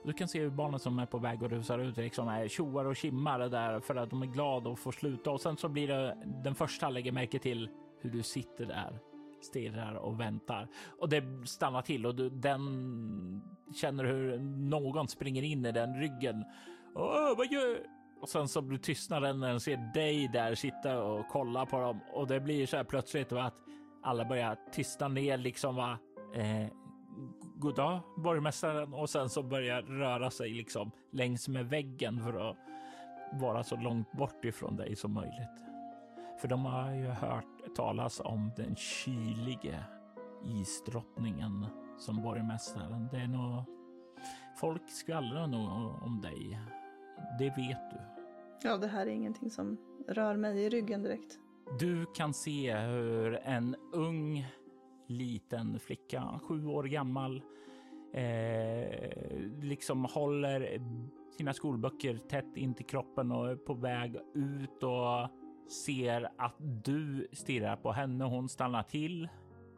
Du 0.04 0.12
kan 0.12 0.28
se 0.28 0.40
hur 0.40 0.50
barnen 0.50 0.80
som 0.80 0.98
är 0.98 1.06
på 1.06 1.18
väg 1.18 1.42
och 1.42 1.50
rusar 1.50 1.78
ut 1.78 1.96
liksom 1.96 2.28
är 2.28 2.48
tjoar 2.48 2.85
och 2.85 2.96
kimmar 2.96 3.38
där 3.38 3.80
för 3.80 3.96
att 3.96 4.11
de 4.11 4.22
är 4.22 4.26
glada 4.26 4.70
att 4.70 4.78
få 4.78 4.92
sluta 4.92 5.30
och 5.30 5.40
sen 5.40 5.56
så 5.56 5.68
blir 5.68 5.88
det 5.88 6.16
den 6.44 6.54
första 6.54 6.90
lägger 6.90 7.12
märke 7.12 7.38
till 7.38 7.68
hur 8.00 8.11
du 8.11 8.22
sitter 8.22 8.66
där 8.66 8.98
stirrar 9.40 9.94
och 9.94 10.20
väntar 10.20 10.68
och 10.98 11.09
det 11.09 11.22
stannar 11.46 11.83
till 11.83 12.06
och 12.06 12.14
du, 12.14 12.30
den 12.30 13.42
känner 13.74 14.04
hur 14.04 14.38
någon 14.38 15.09
springer 15.09 15.42
in 15.42 15.66
i 15.66 15.72
den 15.72 16.00
ryggen 16.00 16.44
Åh, 16.94 17.37
vad 17.37 17.46
gör... 17.46 17.79
Och 18.20 18.29
sen 18.29 18.48
så 18.48 18.62
blir 18.62 18.79
tystnaden 18.79 19.40
när 19.40 19.48
den 19.48 19.61
ser 19.61 19.92
dig 19.94 20.29
där 20.29 20.55
sitta 20.55 21.03
och 21.03 21.29
kolla 21.29 21.66
på 21.66 21.81
dem 21.81 22.00
och 22.12 22.26
det 22.26 22.40
blir 22.40 22.66
så 22.66 22.76
här 22.76 22.85
plötsligt 22.85 23.33
att 23.33 23.55
alla 24.03 24.24
börjar 24.24 24.59
tystna 24.72 25.09
ner 25.09 25.37
liksom 25.37 25.76
va. 25.76 25.98
Eh, 26.35 26.66
goddag 27.57 28.00
borgmästaren 28.16 28.94
och 28.94 29.11
sen 29.11 29.29
så 29.29 29.42
börjar 29.42 29.83
röra 29.83 30.31
sig 30.31 30.50
liksom 30.50 30.90
längs 31.12 31.48
med 31.48 31.66
väggen 31.66 32.20
för 32.24 32.50
att 32.50 32.57
vara 33.33 33.64
så 33.64 33.76
långt 33.76 34.12
bort 34.12 34.44
ifrån 34.44 34.76
dig 34.76 34.96
som 34.96 35.12
möjligt. 35.12 35.64
För 36.40 36.48
de 36.48 36.64
har 36.64 36.94
ju 36.94 37.07
hört 37.07 37.74
talas 37.76 38.20
om 38.20 38.53
den 38.57 38.76
kylige 38.76 39.85
isdrottningen 40.44 41.66
som 41.98 42.22
borgmästaren. 42.22 43.09
Det 43.12 43.16
är 43.16 43.29
nog 43.29 43.64
folk 44.57 44.90
skvallrar 44.90 45.46
nog 45.46 46.03
om 46.03 46.20
dig 46.20 46.61
det 47.38 47.50
vet 47.56 47.90
du. 47.90 47.96
Ja, 48.62 48.76
det 48.76 48.87
här 48.87 49.06
är 49.06 49.11
ingenting 49.11 49.50
som 49.50 49.76
rör 50.09 50.37
mig 50.37 50.64
i 50.64 50.68
ryggen 50.68 51.02
direkt. 51.02 51.38
Du 51.78 52.06
kan 52.14 52.35
se 52.35 52.76
hur 52.76 53.38
en 53.42 53.76
ung 53.92 54.46
liten 55.06 55.80
flicka, 55.80 56.40
sju 56.42 56.66
år 56.66 56.85
gammal, 56.85 57.42
eh, 58.12 59.38
liksom 59.61 60.04
håller 60.04 60.80
sina 61.37 61.52
skolböcker 61.52 62.18
tätt 62.28 62.56
in 62.56 62.74
till 62.74 62.87
kroppen 62.87 63.33
och 63.33 63.50
är 63.50 63.56
på 63.56 63.74
väg 63.74 64.16
ut 64.35 64.83
och 64.83 65.28
ser 65.70 66.28
att 66.38 66.56
du 66.59 67.28
stirrar 67.33 67.76
på 67.76 67.92
henne. 67.92 68.24
Hon 68.24 68.48
stannar 68.48 68.83
till, 68.83 69.28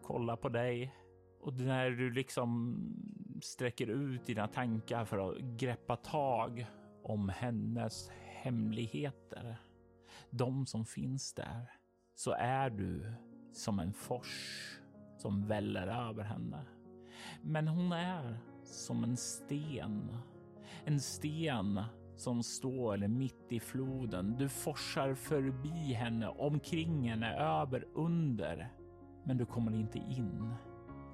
kollar 0.02 0.36
på 0.36 0.48
dig 0.48 0.94
och 1.40 1.54
när 1.54 1.90
du 1.90 2.10
liksom 2.10 2.76
sträcker 3.42 3.86
ut 3.86 4.26
dina 4.26 4.48
tankar 4.48 5.04
för 5.04 5.30
att 5.30 5.38
greppa 5.38 5.96
tag 5.96 6.66
om 7.02 7.28
hennes 7.28 8.10
hemligheter, 8.10 9.56
de 10.30 10.66
som 10.66 10.84
finns 10.84 11.34
där, 11.34 11.70
så 12.14 12.32
är 12.32 12.70
du 12.70 13.12
som 13.52 13.78
en 13.78 13.92
fors 13.92 14.78
som 15.18 15.46
väller 15.46 16.08
över 16.08 16.24
henne. 16.24 16.64
Men 17.42 17.68
hon 17.68 17.92
är 17.92 18.38
som 18.64 19.04
en 19.04 19.16
sten. 19.16 20.16
En 20.84 21.00
sten 21.00 21.80
som 22.16 22.42
står 22.42 22.96
mitt 22.96 23.52
i 23.52 23.60
floden. 23.60 24.36
Du 24.38 24.48
forsar 24.48 25.14
förbi 25.14 25.92
henne, 25.92 26.28
omkring 26.28 27.08
henne, 27.08 27.34
över, 27.36 27.84
under. 27.94 28.72
Men 29.24 29.36
du 29.36 29.46
kommer 29.46 29.74
inte 29.74 29.98
in. 29.98 30.54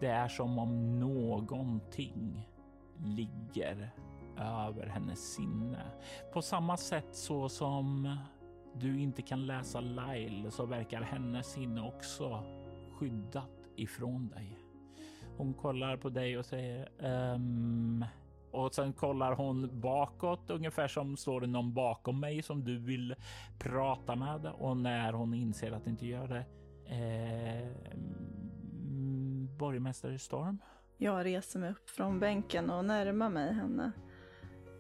Det 0.01 0.07
är 0.07 0.29
som 0.29 0.59
om 0.59 1.01
någonting 1.01 2.49
ligger 2.99 3.95
över 4.39 4.87
hennes 4.87 5.35
sinne. 5.35 5.83
På 6.33 6.43
samma 6.43 6.77
sätt 6.77 7.09
så 7.15 7.49
som 7.49 8.17
du 8.75 9.01
inte 9.01 9.23
kan 9.23 9.47
läsa 9.47 9.81
Lyle 9.81 10.51
så 10.51 10.67
verkar 10.67 11.03
hennes 11.03 11.47
sinne 11.47 11.83
också 11.83 12.45
skyddat 12.99 13.71
ifrån 13.77 14.29
dig. 14.29 14.59
Hon 15.37 15.55
kollar 15.55 15.97
på 15.97 16.09
dig 16.09 16.39
och 16.39 16.47
säger 16.47 16.89
um, 17.35 18.05
och 18.51 18.75
sen 18.75 18.93
kollar 18.93 19.33
hon 19.33 19.81
bakåt 19.81 20.51
ungefär 20.51 20.89
som 20.89 21.17
står 21.17 21.41
det 21.41 21.47
någon 21.47 21.75
bakom 21.75 22.21
mig 22.21 22.43
som 22.43 22.65
du 22.65 22.79
vill 22.79 23.15
prata 23.59 24.17
med 24.17 24.47
och 24.47 24.77
när 24.77 25.13
hon 25.13 25.35
inser 25.35 25.73
att 25.73 25.85
det 25.85 25.91
inte 25.91 26.07
gör 26.07 26.29
det. 26.29 26.45
Eh, 26.87 27.69
mm, 27.93 29.57
borgmästare 29.59 30.19
Storm? 30.19 30.59
Jag 30.97 31.25
reser 31.25 31.61
mig 31.61 31.71
upp 31.71 31.91
från 31.91 32.21
bänken 32.21 32.71
och 32.71 32.85
närmar 32.85 33.31
mig 33.31 33.55
henne. 33.55 33.93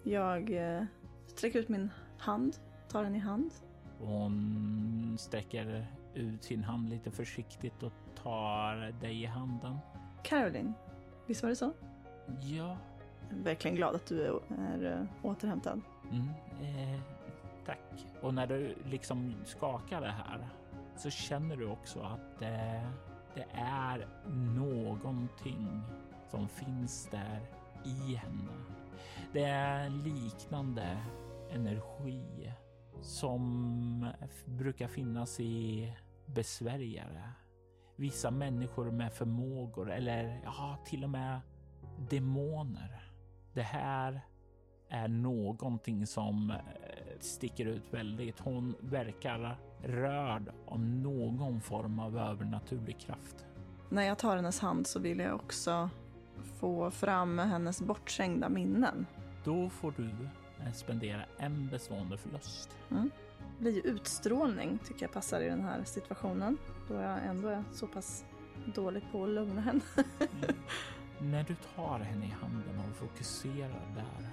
Jag 0.02 0.50
eh, 0.50 0.84
sträcker 1.26 1.58
ut 1.58 1.68
min 1.68 1.90
hand, 2.18 2.56
tar 2.88 3.04
den 3.04 3.14
i 3.14 3.18
hand 3.18 3.50
Hon 3.98 5.16
sträcker 5.18 5.86
ut 6.14 6.44
sin 6.44 6.64
hand 6.64 6.88
lite 6.88 7.10
försiktigt 7.10 7.82
och 7.82 7.92
tar 8.22 8.92
dig 9.00 9.22
i 9.22 9.26
handen. 9.26 9.78
Caroline, 10.22 10.74
visst 11.26 11.42
var 11.42 11.50
det 11.50 11.56
så? 11.56 11.72
Ja, 12.40 12.76
verkligen 13.30 13.76
glad 13.76 13.94
att 13.94 14.06
du 14.06 14.22
är, 14.22 14.40
är 14.58 14.92
äh, 14.92 15.26
återhämtad. 15.26 15.80
mm, 16.10 16.28
eh, 16.60 17.00
tack. 17.66 18.06
Och 18.22 18.34
när 18.34 18.46
du 18.46 18.74
liksom 18.84 19.34
skakar 19.44 20.00
det 20.00 20.14
här 20.28 20.48
så 20.96 21.10
känner 21.10 21.56
du 21.56 21.66
också 21.66 22.00
att 22.00 22.42
eh, 22.42 22.88
det 23.34 23.46
är 23.52 24.08
någonting 24.56 25.82
som 26.30 26.48
finns 26.48 27.08
där 27.10 27.40
i 27.84 28.14
henne. 28.14 28.52
Det 29.32 29.44
är 29.44 29.86
en 29.86 30.02
liknande 30.02 30.98
energi 31.50 32.52
som 33.00 34.06
brukar 34.44 34.88
finnas 34.88 35.40
i 35.40 35.92
besvärjare. 36.26 37.32
Vissa 37.96 38.30
människor 38.30 38.90
med 38.90 39.12
förmågor 39.12 39.90
eller 39.90 40.40
ja, 40.44 40.78
till 40.84 41.04
och 41.04 41.10
med 41.10 41.40
demoner. 42.10 43.12
Det 43.54 43.62
här 43.62 44.20
är 44.88 45.08
någonting 45.08 46.06
som 46.06 46.50
eh, 46.50 46.56
sticker 47.20 47.66
ut 47.66 47.94
väldigt. 47.94 48.40
Hon 48.40 48.74
verkar 48.80 49.58
rörd 49.82 50.52
av 50.66 50.80
någon 50.80 51.60
form 51.60 51.98
av 51.98 52.18
övernaturlig 52.18 52.98
kraft. 52.98 53.46
När 53.88 54.02
jag 54.02 54.18
tar 54.18 54.36
hennes 54.36 54.60
hand 54.60 54.86
så 54.86 55.00
vill 55.00 55.18
jag 55.18 55.34
också 55.34 55.90
få 56.60 56.90
fram 56.90 57.38
hennes 57.38 57.82
bortträngda 57.82 58.48
minnen. 58.48 59.06
Då 59.48 59.70
får 59.70 59.94
du 59.96 60.10
eh, 60.60 60.72
spendera 60.72 61.24
en 61.38 61.68
bestående 61.68 62.18
förlust. 62.18 62.76
Det 62.88 63.10
blir 63.58 63.72
ju 63.72 63.80
utstrålning 63.80 64.78
tycker 64.86 65.02
jag 65.02 65.12
passar 65.12 65.40
i 65.40 65.48
den 65.48 65.60
här 65.60 65.84
situationen. 65.84 66.58
Då 66.88 66.94
jag 66.94 67.26
ändå 67.26 67.48
är 67.48 67.64
så 67.72 67.86
pass 67.86 68.24
dålig 68.74 69.02
på 69.12 69.24
att 69.24 69.30
lugna 69.30 69.60
henne. 69.60 69.80
När 71.20 71.44
du 71.44 71.54
tar 71.76 71.98
henne 71.98 72.26
i 72.26 72.34
handen 72.40 72.78
och 72.78 72.96
fokuserar 72.96 73.94
där 73.94 74.28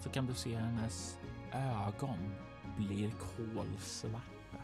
så 0.00 0.08
kan 0.08 0.26
du 0.26 0.34
se 0.34 0.56
hennes 0.56 1.18
ögon 1.52 2.34
blir 2.76 3.10
kolsvarta. 3.10 4.62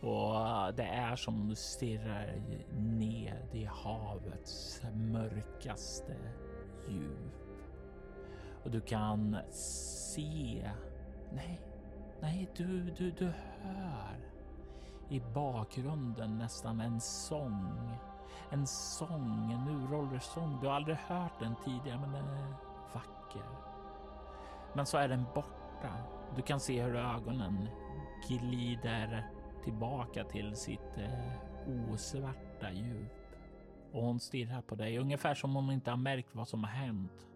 Och 0.00 0.74
det 0.74 0.86
är 0.86 1.16
som 1.16 1.40
om 1.40 1.48
du 1.48 1.54
stirrar 1.54 2.42
ned 2.78 3.48
i 3.52 3.64
havets 3.64 4.82
mörkaste 4.94 6.16
djup. 6.88 7.45
Och 8.66 8.72
du 8.72 8.80
kan 8.80 9.36
se... 9.50 10.70
Nej, 11.32 11.60
nej, 12.20 12.50
du, 12.56 12.90
du, 12.90 13.10
du 13.10 13.32
hör 13.62 14.18
i 15.08 15.20
bakgrunden 15.34 16.38
nästan 16.38 16.80
en 16.80 17.00
sång. 17.00 17.98
En 18.50 18.66
sång, 18.66 19.52
en 19.52 19.68
uråldrig 19.68 20.22
sång. 20.22 20.58
Du 20.60 20.66
har 20.66 20.74
aldrig 20.74 20.96
hört 20.96 21.40
den 21.40 21.54
tidigare, 21.64 21.98
men 21.98 22.12
den 22.12 22.24
är 22.24 22.54
vacker. 22.94 23.46
Men 24.74 24.86
så 24.86 24.98
är 24.98 25.08
den 25.08 25.24
borta. 25.34 25.92
Du 26.36 26.42
kan 26.42 26.60
se 26.60 26.82
hur 26.82 26.96
ögonen 26.96 27.68
glider 28.28 29.30
tillbaka 29.64 30.24
till 30.24 30.56
sitt 30.56 30.98
eh, 30.98 31.92
osvarta 31.92 32.72
djup. 32.72 33.36
Och 33.92 34.02
hon 34.02 34.20
stirrar 34.20 34.62
på 34.62 34.74
dig, 34.74 34.98
ungefär 34.98 35.34
som 35.34 35.56
om 35.56 35.64
hon 35.64 35.74
inte 35.74 35.90
har 35.90 35.98
märkt 35.98 36.34
vad 36.34 36.48
som 36.48 36.64
har 36.64 36.70
hänt. 36.70 37.26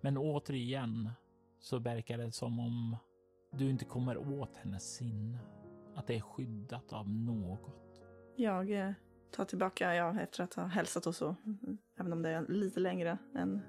Men 0.00 0.18
återigen 0.18 1.10
så 1.58 1.78
verkar 1.78 2.18
det 2.18 2.32
som 2.32 2.60
om 2.60 2.96
du 3.52 3.70
inte 3.70 3.84
kommer 3.84 4.40
åt 4.40 4.56
hennes 4.56 4.94
sinne. 4.94 5.38
Att 5.94 6.06
det 6.06 6.16
är 6.16 6.20
skyddat 6.20 6.92
av 6.92 7.08
något. 7.08 8.02
Jag 8.36 8.70
eh, 8.70 8.92
tar 9.30 9.44
tillbaka, 9.44 9.94
ja, 9.94 10.20
efter 10.20 10.44
att 10.44 10.54
ha 10.54 10.64
hälsat 10.64 11.06
och 11.06 11.14
så, 11.14 11.34
även 11.96 12.12
om 12.12 12.22
det 12.22 12.30
är 12.30 12.46
lite 12.48 12.80
längre 12.80 13.18
än 13.34 13.60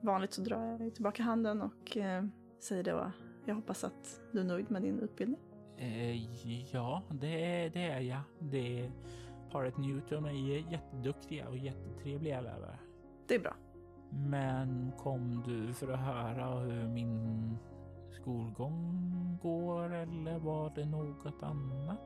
vanligt 0.00 0.32
så 0.32 0.42
drar 0.42 0.64
jag 0.64 0.94
tillbaka 0.94 1.22
handen 1.22 1.62
och 1.62 1.96
eh, 1.96 2.24
säger 2.60 2.84
då, 2.84 3.12
jag 3.44 3.54
hoppas 3.54 3.84
att 3.84 4.20
du 4.32 4.40
är 4.40 4.44
nöjd 4.44 4.70
med 4.70 4.82
din 4.82 4.98
utbildning. 5.00 5.40
Eh, 5.76 6.16
ja, 6.72 7.02
det, 7.10 7.68
det 7.68 7.84
är 7.84 8.00
jag. 8.00 8.20
Det 8.38 8.90
paret 9.50 9.76
Newton 9.76 10.24
är 10.24 10.72
jätteduktiga 10.72 11.48
och 11.48 11.56
jättetrevliga 11.56 12.40
lärare. 12.40 12.78
Det 13.28 13.34
är 13.34 13.38
bra. 13.38 13.56
Men 14.10 14.92
kom 14.98 15.42
du 15.46 15.74
för 15.74 15.92
att 15.92 16.00
höra 16.00 16.58
hur 16.58 16.88
min 16.88 17.56
skolgång 18.10 19.38
går 19.42 19.94
eller 19.94 20.38
var 20.38 20.72
det 20.74 20.84
något 20.86 21.42
annat? 21.42 22.00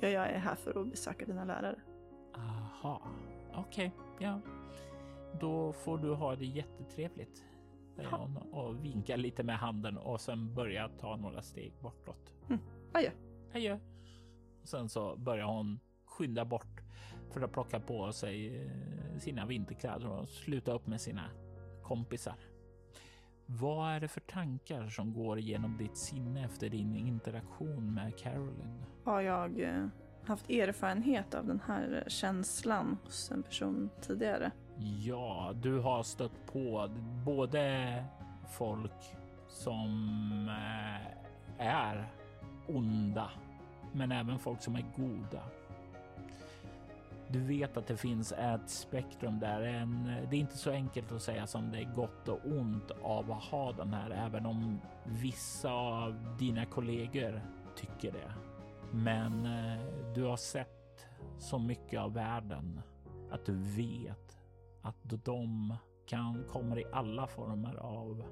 Ja, 0.00 0.08
jag 0.08 0.28
är 0.30 0.38
här 0.38 0.54
för 0.54 0.80
att 0.80 0.86
besöka 0.90 1.24
dina 1.26 1.44
lärare. 1.44 1.78
Aha, 2.34 3.02
okej, 3.54 3.92
ja. 4.18 4.40
Då 5.40 5.72
får 5.72 5.98
du 5.98 6.14
ha 6.14 6.36
det 6.36 6.44
jättetrevligt. 6.46 7.44
Säger 7.96 8.08
Ja. 8.10 8.16
hon 8.16 8.36
och 8.36 8.84
vinkar 8.84 9.16
lite 9.16 9.42
med 9.42 9.58
handen 9.58 9.98
och 9.98 10.20
sen 10.20 10.54
börjar 10.54 10.88
ta 11.00 11.16
några 11.16 11.42
steg 11.42 11.72
bortåt. 11.82 12.32
Adjö. 12.94 13.10
Adjö. 13.54 13.78
Och 14.62 14.68
sen 14.68 14.88
så 14.88 15.16
börjar 15.16 15.46
hon 15.46 15.78
skynda 16.04 16.44
bort 16.44 16.80
för 17.36 17.44
att 17.44 17.52
plocka 17.52 17.80
på 17.80 18.12
sig 18.12 18.62
eh, 18.62 19.18
sina 19.18 19.46
vinterkläder 19.46 20.08
och 20.08 20.28
sluta 20.28 20.72
upp 20.72 20.86
med 20.86 21.00
sina 21.00 21.22
kompisar. 21.82 22.34
Vad 23.46 23.90
är 23.90 24.00
det 24.00 24.08
för 24.08 24.20
tankar 24.20 24.88
som 24.88 25.12
går 25.12 25.38
igenom 25.38 25.76
ditt 25.78 25.96
sinne 25.96 26.44
efter 26.44 26.68
din 26.68 26.96
interaktion 26.96 27.94
med 27.94 28.18
Caroline? 28.18 28.84
Har 29.04 29.20
jag 29.20 29.60
eh, 29.60 29.86
haft 30.24 30.50
erfarenhet 30.50 31.34
av 31.34 31.46
den 31.46 31.60
här 31.66 32.04
känslan 32.08 32.96
hos 33.04 33.30
en 33.30 33.42
person 33.42 33.90
tidigare? 34.00 34.50
Ja, 34.78 35.52
du 35.54 35.78
har 35.78 36.02
stött 36.02 36.46
på 36.52 36.90
både 37.24 38.04
folk 38.50 39.16
som 39.48 40.48
eh, 40.48 41.66
är 41.66 42.12
onda, 42.66 43.30
men 43.92 44.12
även 44.12 44.38
folk 44.38 44.62
som 44.62 44.76
är 44.76 44.84
goda. 44.96 45.42
Du 47.28 47.40
vet 47.40 47.76
att 47.76 47.86
det 47.86 47.96
finns 47.96 48.32
ett 48.32 48.70
spektrum 48.70 49.38
där. 49.40 49.60
En, 49.60 50.04
det 50.30 50.36
är 50.36 50.40
inte 50.40 50.58
så 50.58 50.70
enkelt 50.70 51.12
att 51.12 51.22
säga 51.22 51.46
som 51.46 51.70
det 51.70 51.78
är 51.78 51.94
gott 51.94 52.28
och 52.28 52.40
ont 52.44 52.90
av 53.02 53.32
att 53.32 53.44
ha 53.44 53.72
den 53.72 53.94
här, 53.94 54.10
även 54.10 54.46
om 54.46 54.80
vissa 55.04 55.72
av 55.72 56.36
dina 56.38 56.66
kollegor 56.66 57.40
tycker 57.76 58.12
det. 58.12 58.32
Men 58.92 59.46
eh, 59.46 59.80
du 60.14 60.22
har 60.22 60.36
sett 60.36 61.06
så 61.38 61.58
mycket 61.58 62.00
av 62.00 62.14
världen 62.14 62.80
att 63.30 63.46
du 63.46 63.54
vet 63.54 64.38
att 64.82 64.96
de 65.24 65.74
kan 66.06 66.44
kommer 66.48 66.78
i 66.78 66.84
alla 66.92 67.26
former 67.26 67.76
av 67.76 68.24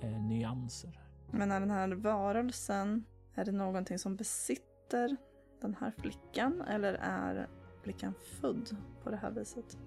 eh, 0.00 0.20
nyanser. 0.20 1.00
Men 1.30 1.52
är 1.52 1.60
den 1.60 1.70
här 1.70 1.88
varelsen, 1.88 3.04
är 3.34 3.44
det 3.44 3.52
någonting 3.52 3.98
som 3.98 4.16
besitter 4.16 5.16
den 5.60 5.76
här 5.80 5.92
flickan 5.98 6.60
eller 6.60 6.94
är 7.02 7.48
flickan 7.86 8.14
född 8.40 8.76
på 9.04 9.10
det 9.10 9.16
här 9.16 9.30
viset? 9.30 9.78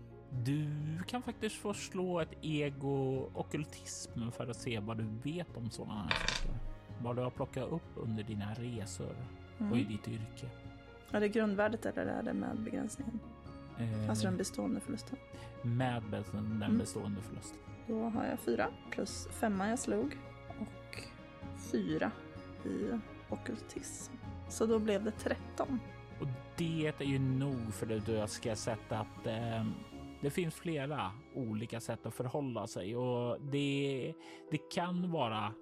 Du 0.46 0.68
kan 1.08 1.22
faktiskt 1.22 1.56
få 1.56 1.74
slå 1.74 2.20
ett 2.20 2.34
ego-ockultism 2.42 4.32
för 4.32 4.48
att 4.48 4.56
se 4.58 4.80
vad 4.80 4.98
du 4.98 5.06
vet 5.24 5.58
om 5.58 5.70
sådana 5.70 6.02
här 6.04 6.10
saker. 6.10 6.58
Vad 7.04 7.16
du 7.16 7.22
har 7.22 7.30
plockat 7.30 7.72
upp 7.72 7.92
under 7.96 8.24
dina 8.24 8.54
resor 8.54 9.16
och 9.58 9.78
i 9.78 9.82
Mm. 9.82 9.88
ditt 9.88 10.08
yrke. 10.08 10.50
Är 11.12 11.20
det 11.20 11.30
grundvärdet 11.30 11.86
eller 11.86 12.06
är 12.06 12.24
det 12.24 12.34
med 12.34 12.60
begränsningen? 12.60 13.20
Eh, 13.80 14.10
Alltså 14.10 14.26
den 14.26 14.38
bestående 14.38 14.80
förlusten. 14.80 15.18
med 15.64 16.04
den 16.34 16.64
Mm. 16.64 16.78
bestående 16.78 17.22
förlusten. 17.22 17.58
Då 17.88 18.04
har 18.10 18.26
jag 18.26 18.40
fyra 18.40 18.68
plus 18.92 19.28
femma 19.32 19.70
jag 19.70 19.80
slog 19.80 20.18
och 20.60 21.04
fyra 21.58 22.12
i 22.66 23.00
ockultism. 23.30 24.14
Så 24.50 24.66
då 24.66 24.80
blev 24.80 25.04
det 25.04 25.12
13. 25.12 25.80
Och 26.22 26.28
det 26.58 26.94
är 27.00 27.04
ju 27.04 27.20
nog 27.20 27.74
för 27.74 27.86
det 27.86 28.00
du 28.00 28.28
ska 28.28 28.56
sätta 28.56 29.00
att 29.00 29.28
eh, 29.28 29.66
det 30.22 30.30
finns 30.30 30.56
flera 30.56 31.12
olika 31.36 31.80
sätt 31.80 32.06
att 32.06 32.14
förhålla 32.14 32.68
sig 32.68 32.96
och 32.96 33.42
det, 33.42 34.14
det 34.52 34.58
kan 34.58 35.12
vara 35.12 35.54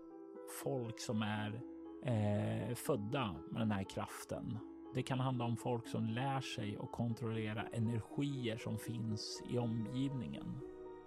folk 0.64 1.00
som 1.00 1.22
är 1.22 1.62
eh, 2.06 2.76
födda 2.76 3.36
med 3.52 3.62
den 3.62 3.72
här 3.72 3.84
kraften. 3.84 4.58
Det 4.94 5.04
kan 5.04 5.20
handla 5.20 5.46
om 5.46 5.58
folk 5.58 5.88
som 5.88 6.06
lär 6.06 6.42
sig 6.42 6.78
att 6.82 6.92
kontrollera 6.92 7.68
energier 7.68 8.58
som 8.58 8.78
finns 8.78 9.44
i 9.50 9.58
omgivningen. 9.58 10.60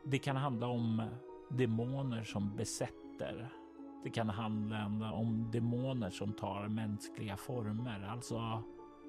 Det 0.04 0.18
kan 0.18 0.36
handla 0.36 0.66
om 0.66 1.02
demoner 1.50 2.22
som 2.22 2.56
besätter. 2.56 3.48
Det 4.04 4.10
kan 4.10 4.28
handla 4.28 5.12
om 5.12 5.50
demoner 5.52 6.10
som 6.10 6.32
tar 6.32 6.68
mänskliga 6.68 7.36
former. 7.36 8.08
Alltså, 8.08 8.62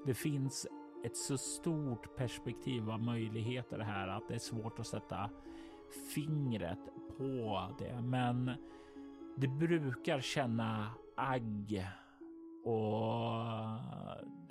det 0.06 0.14
finns 0.14 0.66
ett 1.04 1.16
så 1.16 1.38
stort 1.38 2.16
perspektiv 2.16 2.90
av 2.90 3.02
möjligheter 3.02 3.78
här 3.78 4.08
att 4.08 4.28
det 4.28 4.34
är 4.34 4.38
svårt 4.38 4.78
att 4.78 4.86
sätta 4.86 5.30
fingret 6.14 6.78
på 7.18 7.68
det. 7.78 8.02
Men 8.02 8.50
det 9.36 9.48
brukar 9.48 10.20
känna 10.20 10.90
agg 11.16 11.86
och 12.64 13.32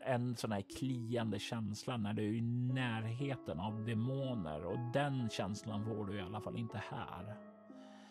en 0.05 0.35
sån 0.35 0.51
här 0.51 0.61
kliande 0.61 1.39
känsla 1.39 1.97
när 1.97 2.13
du 2.13 2.23
är 2.23 2.33
i 2.33 2.41
närheten 2.73 3.59
av 3.59 3.85
demoner 3.85 4.65
och 4.65 4.77
den 4.93 5.29
känslan 5.29 5.85
får 5.85 6.05
du 6.05 6.17
i 6.17 6.21
alla 6.21 6.41
fall 6.41 6.57
inte 6.57 6.81
här. 6.89 7.35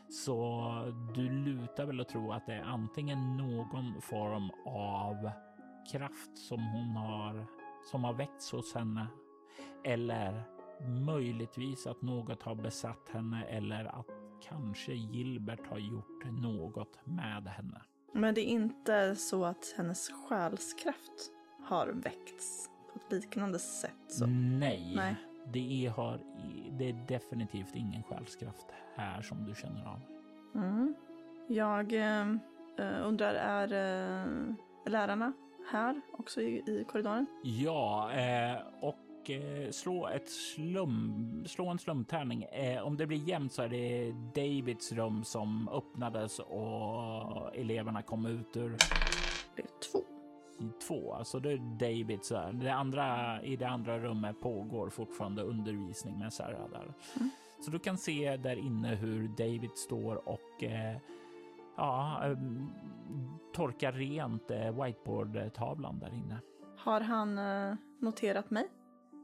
Så 0.08 0.72
du 1.14 1.30
lutar 1.30 1.86
väl 1.86 2.00
att 2.00 2.08
tro 2.08 2.32
att 2.32 2.46
det 2.46 2.54
är 2.54 2.62
antingen 2.62 3.36
någon 3.36 4.00
form 4.00 4.50
av 4.66 5.30
kraft 5.92 6.38
som 6.38 6.66
hon 6.66 6.96
har 6.96 7.46
som 7.90 8.04
har 8.04 8.12
väckts 8.12 8.52
hos 8.52 8.74
henne 8.74 9.06
eller 9.84 10.42
möjligtvis 11.06 11.86
att 11.86 12.02
något 12.02 12.42
har 12.42 12.54
besatt 12.54 13.08
henne 13.12 13.44
eller 13.44 13.84
att 13.84 14.06
kanske 14.48 14.92
Gilbert 14.92 15.66
har 15.66 15.78
gjort 15.78 16.24
något 16.42 16.98
med 17.04 17.48
henne. 17.48 17.82
Men 18.12 18.34
det 18.34 18.40
är 18.40 18.52
inte 18.52 19.16
så 19.16 19.44
att 19.44 19.74
hennes 19.76 20.10
själskraft 20.10 21.32
har 21.64 21.86
väckts 21.86 22.70
på 22.92 22.98
ett 22.98 23.12
liknande 23.12 23.58
sätt? 23.58 23.92
Så. 24.08 24.26
Nej, 24.26 24.92
Nej. 24.96 25.16
Det, 25.52 25.86
är, 25.86 25.90
har, 25.90 26.20
det 26.78 26.88
är 26.88 27.06
definitivt 27.08 27.74
ingen 27.74 28.02
själskraft 28.02 28.66
här 28.96 29.22
som 29.22 29.44
du 29.44 29.54
känner 29.54 29.86
av. 29.86 30.00
Mm. 30.54 30.94
Jag 31.48 31.92
eh, 31.92 33.06
undrar, 33.06 33.34
är 33.34 33.72
eh, 33.72 34.54
lärarna 34.86 35.32
här 35.68 36.00
också 36.12 36.40
i, 36.40 36.56
i 36.66 36.84
korridoren? 36.88 37.26
Ja, 37.42 38.12
eh, 38.12 38.56
och 38.80 39.30
eh, 39.30 39.70
slå, 39.70 40.08
ett 40.08 40.30
slum, 40.30 41.44
slå 41.46 41.66
en 41.68 41.78
slumtärning. 41.78 42.42
Eh, 42.42 42.82
om 42.82 42.96
det 42.96 43.06
blir 43.06 43.28
jämnt 43.28 43.52
så 43.52 43.62
är 43.62 43.68
det 43.68 44.12
Davids 44.34 44.92
rum 44.92 45.24
som 45.24 45.68
öppnades 45.68 46.38
och 46.38 47.56
eleverna 47.56 48.02
kom 48.02 48.26
ut 48.26 48.56
ur 48.56 48.76
Det 49.56 49.62
är 49.62 49.66
två. 49.92 49.98
två. 50.88 51.14
Alltså 51.14 51.40
det 51.40 51.52
är 51.52 51.56
Davids. 51.58 52.32
Det 52.52 52.72
andra, 52.72 53.38
I 53.42 53.56
det 53.56 53.68
andra 53.68 53.98
rummet 53.98 54.40
pågår 54.40 54.90
fortfarande 54.90 55.42
undervisning 55.42 56.18
med 56.18 56.32
Sarah 56.32 56.68
där. 56.70 56.92
Mm. 57.16 57.30
Så 57.64 57.70
du 57.70 57.78
kan 57.78 57.98
se 57.98 58.36
där 58.36 58.56
inne 58.56 58.94
hur 58.94 59.28
David 59.28 59.70
står 59.74 60.28
och 60.28 60.62
eh, 60.64 60.96
ja, 61.80 62.26
eh, 62.26 62.38
torkar 63.54 63.92
rent 63.92 64.50
eh, 64.50 64.82
whiteboard-tavlan 64.82 65.98
där 65.98 66.14
inne. 66.14 66.38
Har 66.78 67.00
han 67.00 67.38
eh, 67.38 67.74
noterat 67.98 68.50
mig? 68.50 68.68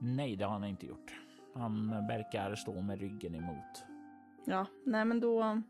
Nej, 0.01 0.37
det 0.37 0.45
har 0.45 0.53
han 0.53 0.65
inte 0.65 0.87
gjort. 0.87 1.13
Han 1.55 1.91
verkar 1.91 2.55
stå 2.55 2.81
med 2.81 3.01
ryggen 3.01 3.35
emot 3.35 3.85
Ja, 4.45 4.67
nej 4.85 5.05
men 5.05 5.21
då, 5.21 5.63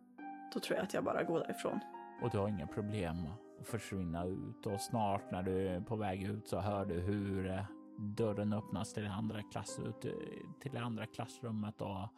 då 0.55 0.61
tror 0.61 0.77
jag 0.77 0.85
att 0.85 0.95
jag 0.95 1.05
bara 1.05 1.23
går 1.23 1.39
därifrån. 1.41 1.81
och 2.23 2.31
du 2.31 2.39
har 2.39 2.49
inga 2.49 2.67
problem 2.67 3.17
att 3.61 3.67
försvinna 3.67 4.25
ut 4.25 4.67
och 4.67 4.81
snart 4.81 5.31
när 5.31 5.43
du 5.43 5.69
är 5.69 5.81
på 5.81 5.97
väg 5.97 6.23
ut 6.23 6.49
så 6.49 6.59
hör 6.61 6.85
du 6.85 6.95
hur 7.01 7.51
eh, 7.51 7.65
dörren 7.99 8.53
öppnas 8.53 8.93
till 8.93 9.03
det 9.03 9.11
andra, 9.13 9.43
klass, 9.43 9.81
till 10.61 10.73
det 10.73 10.81
andra 10.81 11.07
klassrummet 11.07 11.81
och 11.81 12.09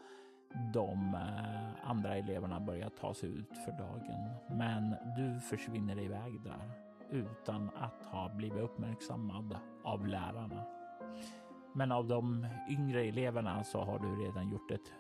de 0.73 1.15
eh, 1.15 1.91
andra 1.91 2.17
eleverna 2.17 2.61
börjar 2.61 2.89
ta 2.89 3.15
sig 3.15 3.29
ut 3.29 3.59
för 3.65 3.73
dagen. 3.73 4.31
Men 4.59 4.95
du 5.17 5.41
försvinner 5.41 5.99
iväg 5.99 6.41
där 6.45 6.71
utan 7.11 7.71
att 7.77 8.03
ha 8.03 8.29
blivit 8.37 8.63
uppmärksammad 8.63 9.57
av 9.83 10.07
lärarna. 10.07 10.65
Men 11.73 11.93
av 11.93 12.09
de 12.09 12.47
yngre 12.71 13.05
eleverna 13.05 13.65
så 13.65 13.81
har 13.81 13.99
du 13.99 14.25
redan 14.25 14.51
gjort 14.51 14.71
ett 14.71 14.93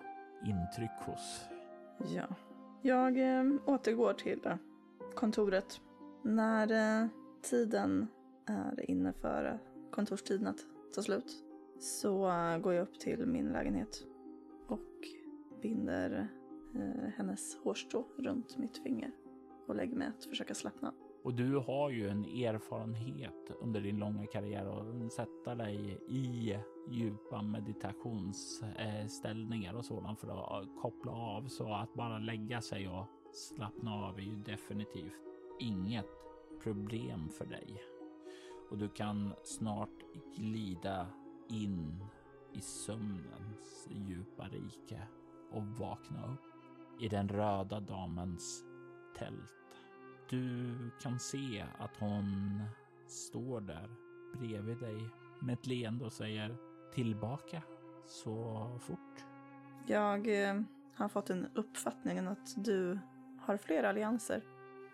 intryck 0.44 0.90
hos. 1.06 1.48
Ja. 2.14 2.24
Jag 2.82 3.38
eh, 3.38 3.44
återgår 3.66 4.12
till 4.12 4.46
eh, 4.46 4.56
kontoret. 5.14 5.80
När 6.22 7.02
eh, 7.02 7.08
tiden 7.42 8.08
är 8.46 8.90
inne 8.90 9.12
för 9.12 9.44
eh, 9.44 9.90
kontorstiden 9.90 10.46
att 10.46 10.58
ta 10.94 11.02
slut 11.02 11.44
så 11.80 12.30
eh, 12.30 12.58
går 12.58 12.74
jag 12.74 12.82
upp 12.82 12.98
till 13.00 13.26
min 13.26 13.48
lägenhet 13.48 14.04
och 14.66 14.80
binder 15.62 16.28
eh, 16.74 17.08
hennes 17.16 17.56
hårstrå 17.56 18.04
runt 18.18 18.58
mitt 18.58 18.78
finger 18.78 19.10
och 19.66 19.76
lägger 19.76 19.96
mig 19.96 20.08
att 20.08 20.24
försöka 20.24 20.54
slappna. 20.54 20.92
Och 21.22 21.34
du 21.34 21.56
har 21.56 21.90
ju 21.90 22.08
en 22.08 22.24
erfarenhet 22.24 23.50
under 23.60 23.80
din 23.80 23.98
långa 23.98 24.26
karriär 24.26 24.66
att 24.66 25.12
sätta 25.12 25.54
dig 25.54 25.98
i 26.08 26.56
djupa 26.90 27.42
meditationsställningar 27.42 29.74
och 29.74 29.84
sådant 29.84 30.20
för 30.20 30.28
att 30.28 30.68
koppla 30.82 31.12
av. 31.12 31.48
Så 31.48 31.74
att 31.74 31.94
bara 31.94 32.18
lägga 32.18 32.60
sig 32.60 32.88
och 32.88 33.06
slappna 33.32 33.94
av 33.94 34.18
är 34.18 34.22
ju 34.22 34.36
definitivt 34.36 35.12
inget 35.60 36.08
problem 36.62 37.28
för 37.28 37.46
dig. 37.46 37.82
Och 38.70 38.78
du 38.78 38.88
kan 38.88 39.34
snart 39.44 40.04
glida 40.36 41.06
in 41.50 42.04
i 42.52 42.60
sömnens 42.60 43.88
djupa 43.90 44.48
rike 44.48 45.02
och 45.50 45.66
vakna 45.66 46.26
upp 46.32 46.40
i 47.02 47.08
den 47.08 47.28
röda 47.28 47.80
damens 47.80 48.64
tält. 49.16 49.54
Du 50.30 50.74
kan 51.00 51.18
se 51.18 51.64
att 51.78 51.96
hon 51.96 52.62
står 53.06 53.60
där 53.60 53.88
bredvid 54.38 54.78
dig 54.78 55.10
med 55.40 55.52
ett 55.52 55.66
leende 55.66 56.04
och 56.04 56.12
säger 56.12 56.56
tillbaka 56.94 57.62
så 58.06 58.70
fort. 58.80 59.24
Jag 59.86 60.48
eh, 60.48 60.60
har 60.94 61.08
fått 61.08 61.30
en 61.30 61.48
uppfattningen 61.54 62.28
att 62.28 62.64
du 62.64 62.98
har 63.40 63.56
fler 63.56 63.82
allianser. 63.82 64.42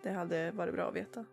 Det 0.03 0.11
hade 0.13 0.51
varit 0.51 0.75
bra 0.75 0.89
att 0.89 0.97
veta. 0.97 1.25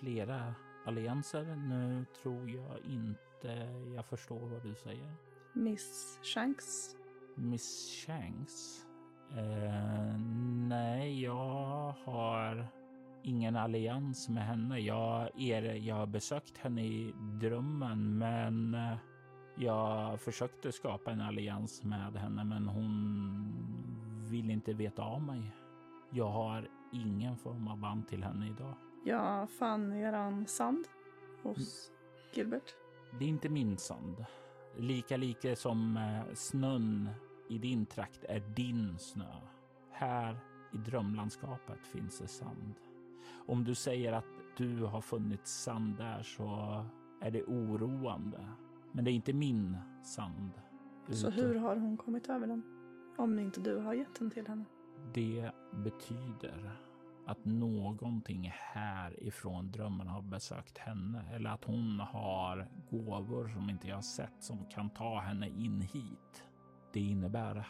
Flera 0.00 0.54
allianser. 0.84 1.56
Nu 1.56 2.04
tror 2.22 2.50
jag 2.50 2.78
inte 2.84 3.48
jag 3.94 4.06
förstår 4.06 4.48
vad 4.48 4.62
du 4.62 4.74
säger. 4.74 5.14
Miss 5.52 6.18
Shanks. 6.22 6.96
Miss 7.36 7.90
Shanks? 8.06 8.86
Eh, 9.30 10.18
nej, 10.68 11.22
jag 11.22 11.94
har 12.04 12.66
ingen 13.22 13.56
allians 13.56 14.28
med 14.28 14.46
henne. 14.46 14.78
Jag, 14.78 15.40
är, 15.40 15.62
jag 15.62 15.94
har 15.94 16.06
besökt 16.06 16.58
henne 16.58 16.84
i 16.84 17.14
drömmen, 17.40 18.18
men 18.18 18.74
eh, 18.74 18.96
jag 19.56 20.20
försökte 20.20 20.72
skapa 20.72 21.10
en 21.10 21.20
allians 21.20 21.84
med 21.84 22.16
henne, 22.16 22.44
men 22.44 22.68
hon 22.68 23.52
vill 24.30 24.50
inte 24.50 24.72
veta 24.72 25.02
av 25.02 25.22
mig. 25.22 25.56
Jag 26.10 26.28
har 26.28 26.68
ingen 26.92 27.36
form 27.36 27.68
av 27.68 27.78
band 27.78 28.08
till 28.08 28.24
henne 28.24 28.46
idag. 28.46 28.74
Jag 29.04 29.50
fann 29.50 29.92
eran 29.92 30.46
sand 30.46 30.88
hos 31.42 31.90
Gilbert. 32.34 32.74
Det 33.18 33.24
är 33.24 33.28
inte 33.28 33.48
min 33.48 33.78
sand. 33.78 34.24
Lika 34.76 35.16
lite 35.16 35.56
som 35.56 35.96
eh, 35.96 36.34
snön 36.34 37.08
i 37.48 37.58
din 37.58 37.86
trakt 37.86 38.24
är 38.24 38.40
din 38.56 38.98
snö. 38.98 39.34
Här 39.92 40.38
i 40.72 40.76
drömlandskapet 40.76 41.86
finns 41.86 42.18
det 42.18 42.28
sand. 42.28 42.74
Om 43.46 43.64
du 43.64 43.74
säger 43.74 44.12
att 44.12 44.24
du 44.56 44.84
har 44.84 45.00
funnit 45.00 45.46
sand 45.46 45.96
där 45.96 46.22
så 46.22 46.84
är 47.20 47.30
det 47.30 47.44
oroande. 47.44 48.48
Men 48.92 49.04
det 49.04 49.10
är 49.10 49.12
inte 49.12 49.32
min 49.32 49.76
sand. 50.02 50.50
Så 51.08 51.30
hur 51.30 51.54
har 51.54 51.76
hon 51.76 51.96
kommit 51.96 52.28
över 52.28 52.46
den? 52.46 52.62
Om 53.16 53.38
inte 53.38 53.60
du 53.60 53.76
har 53.76 53.94
gett 53.94 54.18
den 54.18 54.30
till 54.30 54.46
henne. 54.46 54.64
Det 55.14 55.50
betyder 55.72 56.76
att 57.26 57.44
någonting 57.44 58.52
härifrån 58.54 59.72
drömmen 59.72 60.06
har 60.06 60.22
besökt 60.22 60.78
henne 60.78 61.24
eller 61.34 61.50
att 61.50 61.64
hon 61.64 62.00
har 62.00 62.68
gåvor 62.90 63.48
som 63.48 63.70
inte 63.70 63.88
jag 63.88 63.94
har 63.94 64.02
sett 64.02 64.42
som 64.42 64.64
kan 64.64 64.90
ta 64.90 65.20
henne 65.20 65.48
in 65.48 65.80
hit. 65.80 66.45
Det 66.96 67.00
innebär 67.00 67.68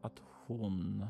att 0.00 0.22
hon 0.46 1.06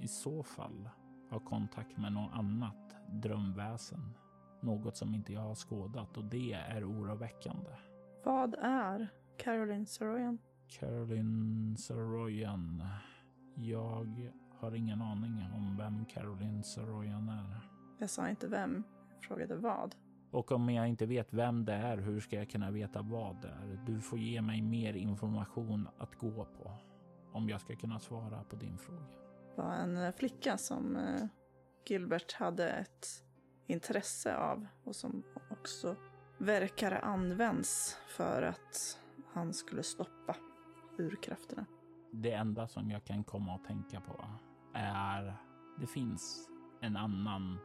i 0.00 0.08
så 0.08 0.42
fall 0.42 0.88
har 1.30 1.40
kontakt 1.40 1.96
med 1.96 2.12
något 2.12 2.32
annat 2.32 2.96
drömväsen. 3.08 4.14
Något 4.60 4.96
som 4.96 5.14
inte 5.14 5.32
jag 5.32 5.40
har 5.40 5.54
skådat 5.54 6.16
och 6.16 6.24
det 6.24 6.52
är 6.52 6.90
oroväckande. 6.90 7.70
Vad 8.24 8.54
är 8.54 9.08
Caroline 9.38 9.86
Soroyan? 9.86 10.38
Caroline 10.68 11.76
Saroyan. 11.76 12.82
Jag 13.54 14.32
har 14.60 14.74
ingen 14.74 15.02
aning 15.02 15.46
om 15.54 15.76
vem 15.78 16.04
Caroline 16.04 16.62
Saroyan 16.62 17.28
är. 17.28 17.60
Jag 17.98 18.10
sa 18.10 18.28
inte 18.28 18.48
vem, 18.48 18.84
jag 19.14 19.22
frågade 19.22 19.56
vad. 19.56 19.94
Och 20.30 20.52
om 20.52 20.70
jag 20.70 20.88
inte 20.88 21.06
vet 21.06 21.32
vem 21.32 21.64
det 21.64 21.72
är, 21.72 21.96
hur 21.96 22.20
ska 22.20 22.36
jag 22.36 22.50
kunna 22.50 22.70
veta 22.70 23.02
vad 23.02 23.42
det 23.42 23.48
är? 23.48 23.80
Du 23.86 24.00
får 24.00 24.18
ge 24.18 24.42
mig 24.42 24.62
mer 24.62 24.94
information 24.94 25.88
att 25.98 26.14
gå 26.14 26.44
på 26.44 26.72
om 27.32 27.48
jag 27.48 27.60
ska 27.60 27.76
kunna 27.76 28.00
svara 28.00 28.44
på 28.44 28.56
din 28.56 28.78
fråga. 28.78 29.02
Det 29.56 29.62
var 29.62 29.72
en 29.72 29.96
eh, 29.96 30.12
flicka 30.12 30.58
som 30.58 30.96
eh, 30.96 31.26
Gilbert 31.86 32.32
hade 32.32 32.70
ett 32.70 33.06
intresse 33.66 34.36
av 34.36 34.66
och 34.84 34.96
som 34.96 35.22
också 35.50 35.96
verkar 36.38 36.92
används 36.92 37.96
för 38.08 38.42
att 38.42 39.00
han 39.32 39.52
skulle 39.52 39.82
stoppa 39.82 40.36
urkrafterna. 40.98 41.66
Det 42.12 42.32
enda 42.32 42.68
som 42.68 42.90
jag 42.90 43.04
kan 43.04 43.24
komma 43.24 43.54
att 43.54 43.64
tänka 43.64 44.00
på 44.00 44.24
är 44.74 45.36
det 45.80 45.86
finns 45.86 46.48
en 46.80 46.96
annan 46.96 47.58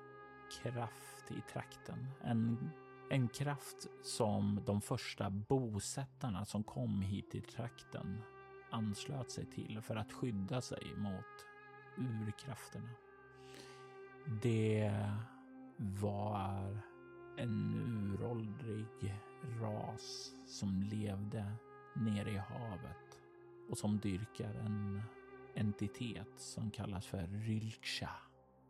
kraft 0.52 1.32
i 1.32 1.42
trakten. 1.54 2.08
En 2.24 2.72
En 3.10 3.28
kraft 3.28 3.88
som 4.04 4.62
de 4.66 4.82
första 4.82 5.30
bosättarna 5.30 6.46
som 6.46 6.64
kom 6.64 7.02
hit 7.02 7.32
till 7.32 7.44
trakten 7.44 8.22
anslöt 8.70 9.32
sig 9.32 9.46
till 9.46 9.82
för 9.82 9.96
att 9.96 10.12
skydda 10.12 10.62
sig 10.62 10.96
mot 10.98 11.46
urkrafterna. 11.98 12.90
Det 14.42 14.94
var 15.78 16.84
en 17.38 17.74
uråldrig 17.74 19.16
ras 19.62 20.32
som 20.48 20.84
levde 20.84 21.52
nere 21.96 22.32
i 22.32 22.38
havet 22.38 23.20
och 23.70 23.78
som 23.78 24.00
dyrkar 24.00 24.54
en 24.54 25.02
entitet 25.56 26.34
som 26.38 26.72
kallas 26.72 27.06
för 27.06 27.28
Rylksha. 27.28 28.10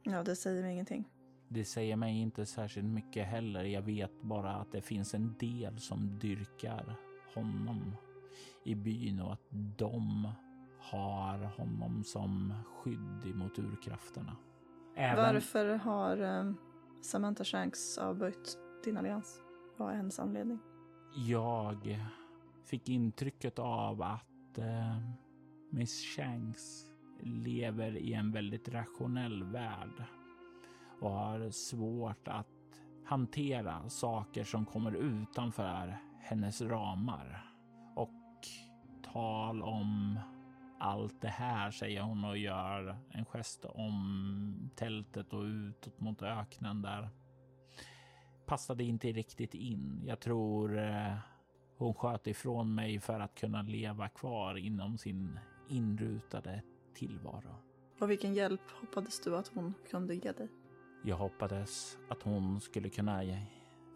Ja, 0.03 0.23
det 0.23 0.36
säger 0.36 0.61
mig 0.61 0.73
ingenting. 0.73 1.09
Det 1.48 1.66
säger 1.66 1.96
mig 1.96 2.22
inte 2.22 2.46
särskilt 2.46 2.88
mycket 2.88 3.28
heller. 3.28 3.64
Jag 3.64 3.82
vet 3.82 4.22
bara 4.22 4.56
att 4.56 4.72
det 4.72 4.82
finns 4.82 5.14
en 5.14 5.36
del 5.39 5.80
som 5.80 6.20
dyrkar 6.20 6.96
honom 7.34 7.96
i 8.64 8.76
byn 8.76 9.20
och 9.20 9.34
att 9.34 9.48
de 9.78 10.30
har 10.80 11.38
honom 11.38 12.04
som 12.04 12.54
skydd 12.66 13.26
emot 13.26 13.60
urkrafterna. 13.60 14.38
Även... 14.96 15.34
Varför 15.34 15.76
har 15.76 16.22
um, 16.22 16.58
Samantha 17.02 17.43
Shanks 17.43 17.98
avböjt 17.98 18.58
din 18.84 18.98
allians? 18.98 19.39
Vad 19.78 19.91
är 19.91 19.96
hennes 19.96 20.20
anledning? 20.20 20.60
Jag 21.16 22.00
fick 22.66 22.89
intrycket 22.89 23.60
av 23.60 24.02
att 24.02 24.58
uh, 24.58 24.98
Miss 25.70 26.04
Shanks 26.16 26.91
lever 27.20 27.98
i 27.98 28.14
en 28.14 28.32
väldigt 28.32 28.70
rationell 28.70 29.43
värld 29.43 30.04
och 31.00 31.12
har 31.12 31.50
svårt 31.50 32.28
att 32.28 32.48
hantera 33.06 33.89
saker 33.89 34.43
som 34.43 34.66
kommer 34.66 34.91
utanför 34.91 35.98
hennes 36.20 36.62
ramar. 36.62 37.52
Och 37.96 38.12
tal 39.14 39.62
om 39.62 40.20
allt 40.80 41.22
det 41.22 41.28
här 41.28 41.72
säger 41.72 42.02
hon 42.02 42.26
och 42.26 42.38
gör 42.38 42.98
en 43.10 43.26
gest 43.26 43.66
om 43.66 44.70
tältet 44.76 45.34
och 45.34 45.43
utåt 45.43 46.00
mot 46.00 46.22
öknen 46.22 46.82
där. 46.82 47.10
Passade 48.46 48.84
inte 48.84 49.12
riktigt 49.12 49.54
in. 49.54 50.04
Jag 50.06 50.20
tror 50.20 50.78
eh, 50.78 51.16
hon 51.78 51.93
sköt 51.93 52.28
ifrån 52.28 52.76
mig 52.76 53.00
för 53.00 53.20
att 53.20 53.36
kunna 53.36 53.62
leva 53.62 54.10
kvar 54.10 54.56
inom 54.56 54.98
sin 54.98 55.39
inrutade 55.70 56.62
tillvaro. 56.93 57.56
Och 58.00 58.12
vilken 58.12 58.34
hjälp 58.34 58.62
hoppades 58.82 59.20
du 59.20 59.38
att 59.38 59.48
hon 59.48 59.74
kunde 59.89 60.16
ge 60.16 60.32
dig? 60.32 60.50
Jag 61.08 61.16
hoppades 61.16 61.97
att 62.10 62.24
hon 62.24 62.62
skulle 62.62 62.89
kunna 62.89 63.22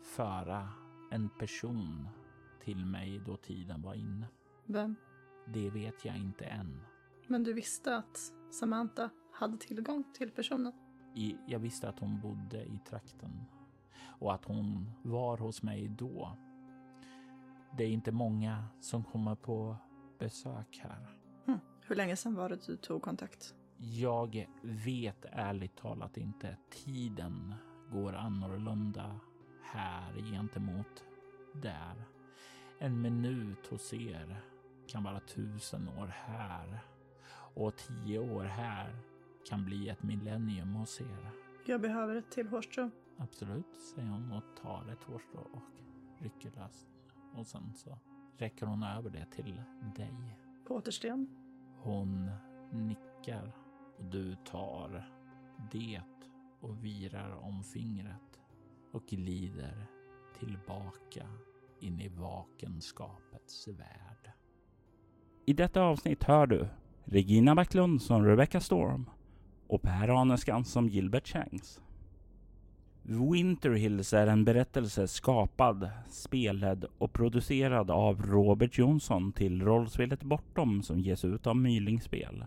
föra 0.03 0.70
en 1.12 1.30
person 1.30 2.07
till 2.64 2.86
mig 2.86 3.22
då 3.26 3.38
tiden 3.38 3.82
var 3.82 3.93
inne. 3.93 4.28
Vem? 4.66 4.95
Det 5.47 5.70
vet 5.70 6.05
jag 6.05 6.18
inte 6.18 6.45
än. 6.45 6.82
Men 7.28 7.43
du 7.43 7.53
visste 7.53 7.95
att 7.95 8.18
Samantha 8.51 9.10
hade 9.34 9.57
tillgång 9.57 10.03
till 10.14 10.32
personen? 10.32 10.74
I, 11.16 11.38
jag 11.47 11.60
visste 11.60 11.89
att 11.89 11.99
hon 11.99 12.20
bodde 12.20 12.64
i 12.64 12.80
trakten 12.89 13.45
och 14.20 14.34
att 14.34 14.45
hon 14.45 14.91
var 15.03 15.38
hos 15.38 15.64
mig 15.64 15.88
då. 15.88 16.38
Det 17.78 17.84
är 17.84 17.89
inte 17.89 18.12
många 18.12 18.66
som 18.80 19.03
kommer 19.03 19.36
på 19.36 19.76
besök 20.20 20.80
här. 20.84 21.18
Hm. 21.45 21.60
Hur 21.82 21.95
länge 21.95 22.16
sedan 22.16 22.36
var 22.36 22.49
det 22.49 22.66
du 22.66 22.78
tog 22.78 23.01
kontakt? 23.01 23.55
Jag 23.82 24.47
vet 24.61 25.25
ärligt 25.32 25.75
talat 25.75 26.17
inte. 26.17 26.57
Tiden 26.69 27.53
går 27.91 28.13
annorlunda 28.13 29.19
här 29.63 30.13
gentemot 30.32 31.05
där. 31.53 32.03
En 32.80 33.01
minut 33.01 33.67
hos 33.67 33.93
er 33.93 34.41
kan 34.88 35.03
vara 35.03 35.19
tusen 35.19 35.88
år 35.88 36.07
här 36.07 36.80
och 37.55 37.75
tio 37.75 38.19
år 38.19 38.43
här 38.43 38.95
kan 39.49 39.65
bli 39.65 39.89
ett 39.89 40.03
millennium 40.03 40.73
hos 40.73 41.01
er. 41.01 41.32
Jag 41.65 41.82
behöver 41.82 42.15
ett 42.15 42.32
till 42.32 42.47
hårstrå. 42.47 42.89
Absolut, 43.17 43.75
säger 43.95 44.07
hon 44.07 44.32
och 44.32 44.61
tar 44.61 44.91
ett 44.91 45.03
hårstrå 45.03 45.41
och 45.53 45.61
rycker 46.17 46.51
löst. 46.51 46.88
Och 47.34 47.47
sen 47.47 47.73
så 47.73 47.97
räcker 48.38 48.65
hon 48.65 48.84
över 48.84 49.09
det 49.09 49.25
till 49.25 49.61
dig. 49.95 50.38
På 50.67 50.75
återsten? 50.75 51.27
Hon 51.77 52.32
nickar 52.71 53.51
och 54.00 54.06
du 54.06 54.36
tar 54.36 55.06
det 55.72 56.02
och 56.62 56.86
virar 56.86 57.32
om 57.32 57.64
fingret 57.64 58.39
och 58.91 59.06
glider 59.06 59.86
tillbaka 60.39 61.28
in 61.80 62.02
i 62.02 62.08
vakenskapets 62.08 63.68
värld. 63.68 64.32
I 65.45 65.54
detta 65.54 65.82
avsnitt 65.82 66.24
hör 66.24 66.47
du 66.47 66.68
Regina 67.04 67.56
Backlund 67.56 68.02
som 68.02 68.26
Rebecca 68.26 68.60
Storm 68.60 69.10
och 69.68 69.82
Per 69.82 70.22
Aneskan 70.22 70.66
som 70.66 70.89
Gilbert 70.89 71.28
Changs. 71.28 71.82
Winter 73.04 73.72
Hills 73.72 74.14
är 74.14 74.28
en 74.28 74.45
berättelse 74.45 75.08
skapad, 75.08 75.89
spelad 76.10 76.86
och 76.97 77.14
producerad 77.14 77.91
av 77.91 78.22
Robert 78.22 78.78
Jonsson 78.78 79.32
till 79.32 79.62
rollspelet 79.62 80.24
Bortom 80.24 80.84
som 80.84 81.00
ges 81.00 81.26
ut 81.26 81.47
av 81.47 81.56
Mylingspel. 81.58 82.45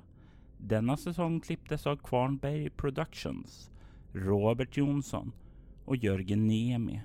Denna 0.64 0.96
säsong 0.96 1.40
klipptes 1.40 1.86
av 1.86 1.96
Kvarnberg 1.96 2.70
Productions, 2.70 3.70
Robert 4.12 4.76
Jonsson 4.76 5.32
och 5.84 5.96
Jörgen 5.96 6.46
Niemi. 6.46 7.00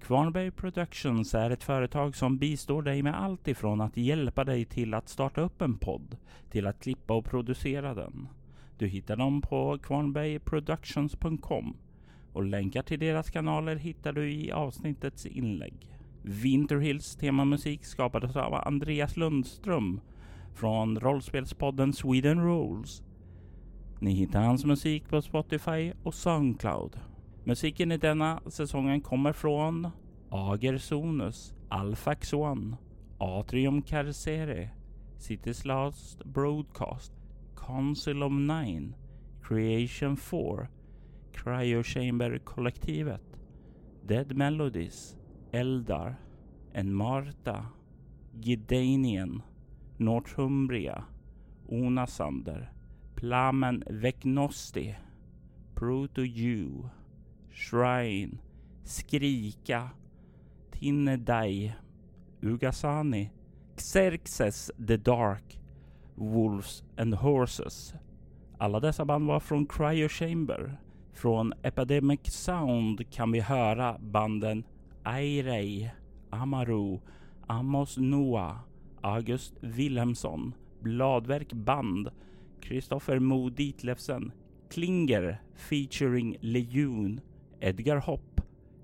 Kvarnberg 0.00 0.50
Productions 0.50 1.34
är 1.34 1.50
ett 1.50 1.62
företag 1.64 2.16
som 2.16 2.38
bistår 2.38 2.82
dig 2.82 3.02
med 3.02 3.22
allt 3.22 3.48
ifrån 3.48 3.80
att 3.80 3.96
hjälpa 3.96 4.44
dig 4.44 4.64
till 4.64 4.94
att 4.94 5.08
starta 5.08 5.40
upp 5.40 5.62
en 5.62 5.78
podd 5.78 6.16
till 6.50 6.66
att 6.66 6.80
klippa 6.80 7.14
och 7.14 7.24
producera 7.24 7.94
den. 7.94 8.28
Du 8.78 8.86
hittar 8.86 9.16
dem 9.16 9.40
på 9.40 9.78
kvarnbergproductions.com 9.78 11.76
och 12.32 12.44
länkar 12.44 12.82
till 12.82 13.00
deras 13.00 13.30
kanaler 13.30 13.76
hittar 13.76 14.12
du 14.12 14.32
i 14.32 14.52
avsnittets 14.52 15.26
inlägg. 15.26 15.74
Winterhills 16.22 17.16
temamusik 17.16 17.84
skapades 17.84 18.36
av 18.36 18.54
Andreas 18.54 19.16
Lundström 19.16 20.00
från 20.54 21.00
rollspelspodden 21.00 21.92
Sweden 21.92 22.40
Rules. 22.44 23.02
Ni 24.00 24.12
hittar 24.12 24.42
hans 24.42 24.64
musik 24.64 25.08
på 25.08 25.22
Spotify 25.22 25.92
och 26.02 26.14
Soundcloud. 26.14 27.00
Musiken 27.44 27.92
i 27.92 27.96
denna 27.96 28.40
säsongen 28.46 29.00
kommer 29.00 29.32
från 29.32 29.88
Ager 30.30 30.78
Sonus, 30.78 31.54
Alfax 31.68 32.32
One, 32.32 32.76
Atrium 33.18 33.82
Carcere, 33.82 34.70
City's 35.18 35.66
Last 35.66 36.24
Broadcast, 36.24 37.12
Council 37.66 38.22
of 38.22 38.32
Nine, 38.32 38.94
Creation 39.42 40.16
4, 40.16 40.68
Cryo 41.32 41.82
Chamber-kollektivet, 41.82 43.40
Dead 44.06 44.36
Melodies, 44.36 45.16
Eldar, 45.52 46.16
En 46.72 46.94
Marta, 46.94 47.66
Gidanian, 48.40 49.42
Northumbria, 49.98 51.04
Onasander, 51.68 52.68
Plamen 53.16 53.84
Vecnosti, 53.86 54.96
Proto-Jew, 55.74 56.90
Shrine, 57.50 58.38
Skrika, 58.84 59.90
Tinnedai, 60.72 61.72
Ugasani, 62.42 63.30
Xerxes 63.76 64.70
the 64.86 64.96
Dark, 64.96 65.58
Wolves 66.16 66.82
and 66.96 67.14
Horses. 67.14 67.94
Alla 68.58 68.80
dessa 68.80 69.04
band 69.04 69.26
var 69.26 69.40
från 69.40 69.66
Cryo 69.66 70.08
Chamber. 70.08 70.80
Från 71.12 71.52
Epidemic 71.62 72.20
Sound 72.32 73.10
kan 73.10 73.32
vi 73.32 73.40
höra 73.40 73.98
banden 73.98 74.64
Airei, 75.02 75.90
Amaru, 76.30 77.00
Amos 77.46 77.96
Noah, 77.96 78.56
August 79.04 79.60
Wilhelmsson, 79.62 80.54
Bladverk 80.82 81.52
Band, 81.54 82.10
Kristoffer 82.62 83.20
Mo 83.20 83.50
Ditlevsen, 83.50 84.32
Klinger 84.70 85.38
featuring 85.54 86.38
Lejon, 86.42 87.20
Edgar 87.60 88.00
Hopp, 88.00 88.40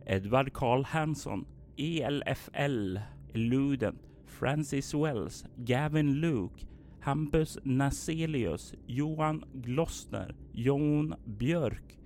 Edvard 0.06 0.52
Karl 0.52 0.84
Hansson, 0.84 1.46
ELFL, 1.78 3.02
Luden, 3.34 3.96
Francis 4.26 4.94
Wells, 4.94 5.44
Gavin 5.64 6.20
Luke, 6.20 6.66
Hampus 7.06 7.56
Naselius, 7.64 8.74
Johan 8.86 9.42
Glossner, 9.62 10.30
Jon 10.54 11.16
Björk, 11.38 11.96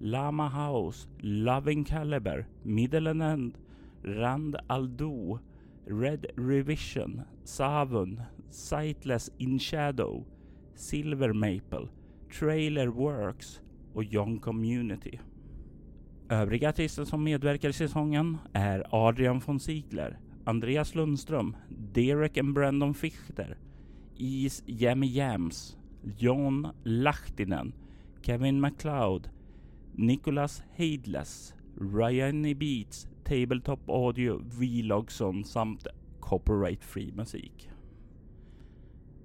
Lama 0.00 0.50
House, 0.50 1.06
Loving 1.22 1.84
Caliber, 1.84 2.46
Middle 2.64 3.08
End, 3.08 3.56
Rand 4.04 4.56
Aldo, 4.68 5.40
Red 5.86 6.26
Revision, 6.36 7.22
Savun, 7.44 8.22
Sightless 8.50 9.30
in 9.38 9.58
Shadow, 9.58 10.24
Silver 10.74 11.32
Maple, 11.32 11.88
Trailer 12.38 12.88
Works 12.88 13.60
och 13.94 14.04
Young 14.04 14.38
Community. 14.38 15.18
Övriga 16.28 16.68
artister 16.68 17.04
som 17.04 17.24
medverkar 17.24 17.68
i 17.68 17.72
säsongen 17.72 18.38
är 18.52 18.84
Adrian 18.90 19.40
von 19.46 19.60
Ziegler, 19.60 20.18
Andreas 20.44 20.94
Lundström, 20.94 21.56
Derek 21.68 22.36
and 22.36 22.54
Brandon 22.54 22.94
Fichter, 22.94 23.58
Is 24.16 24.62
Jammy 24.66 25.06
Jams, 25.06 25.76
John 26.16 26.68
Lahtinen, 26.84 27.72
Kevin 28.22 28.60
MacLeod, 28.60 29.28
Nicholas 29.94 30.62
Heidless, 30.76 31.54
Ryan 31.76 32.42
Beats, 32.42 33.06
Tabletop 33.24 33.88
Audio, 33.88 34.42
Vlogson 34.44 35.44
samt 35.44 35.86
Copyright 36.20 36.84
Free 36.84 37.12
musik. 37.12 37.70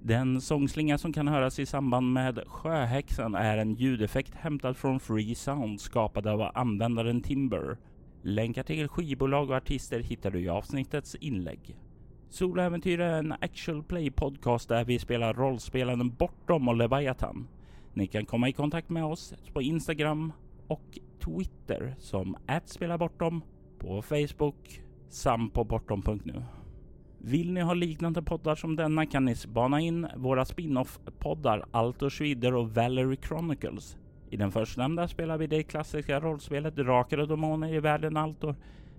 Den 0.02 0.40
sångslinga 0.40 0.98
som 0.98 1.12
kan 1.12 1.28
höras 1.28 1.58
i 1.58 1.66
samband 1.66 2.12
med 2.12 2.42
Sjöhäxan 2.46 3.34
är 3.34 3.58
en 3.58 3.74
ljudeffekt 3.74 4.34
hämtad 4.34 4.76
från 4.76 5.00
Free 5.00 5.34
Sound 5.34 5.80
skapad 5.80 6.26
av 6.26 6.50
användaren 6.54 7.22
Timber. 7.22 7.78
Länkar 8.22 8.62
till 8.62 8.88
skivbolag 8.88 9.50
och 9.50 9.56
artister 9.56 10.00
hittar 10.00 10.30
du 10.30 10.40
i 10.40 10.48
avsnittets 10.48 11.14
inlägg. 11.14 11.76
Soloäventyr 12.28 13.00
är 13.00 13.18
en 13.18 13.32
actual 13.32 13.82
play 13.82 14.10
podcast 14.10 14.68
där 14.68 14.84
vi 14.84 14.98
spelar 14.98 15.34
rollspelaren 15.34 16.14
Bortom 16.14 16.68
och 16.68 16.76
Leviathan. 16.76 17.48
Ni 17.94 18.06
kan 18.06 18.26
komma 18.26 18.48
i 18.48 18.52
kontakt 18.52 18.88
med 18.88 19.04
oss 19.04 19.34
på 19.52 19.62
Instagram 19.62 20.32
och 20.66 20.98
Twitter 21.24 21.94
som 21.98 22.36
@spelabortom, 22.64 23.42
på 23.80 24.02
Facebook 24.02 24.82
samt 25.08 25.54
på 25.54 25.64
bortom.nu. 25.64 26.42
Vill 27.18 27.52
ni 27.52 27.60
ha 27.60 27.74
liknande 27.74 28.22
poddar 28.22 28.54
som 28.54 28.76
denna 28.76 29.06
kan 29.06 29.24
ni 29.24 29.34
spana 29.34 29.80
in 29.80 30.06
våra 30.16 30.44
spin-off-poddar 30.44 31.64
Altor 31.70 32.10
Schwider 32.10 32.54
och 32.54 32.74
Valerie 32.74 33.18
Chronicles. 33.22 33.96
I 34.30 34.36
den 34.36 34.52
förstnämnda 34.52 35.08
spelar 35.08 35.38
vi 35.38 35.46
det 35.46 35.62
klassiska 35.62 36.20
rollspelet 36.20 36.76
Drakar 36.76 37.18
och 37.18 37.28
Demoner 37.28 37.74
i 37.74 37.80
världen 37.80 38.16
Altor, 38.16 38.54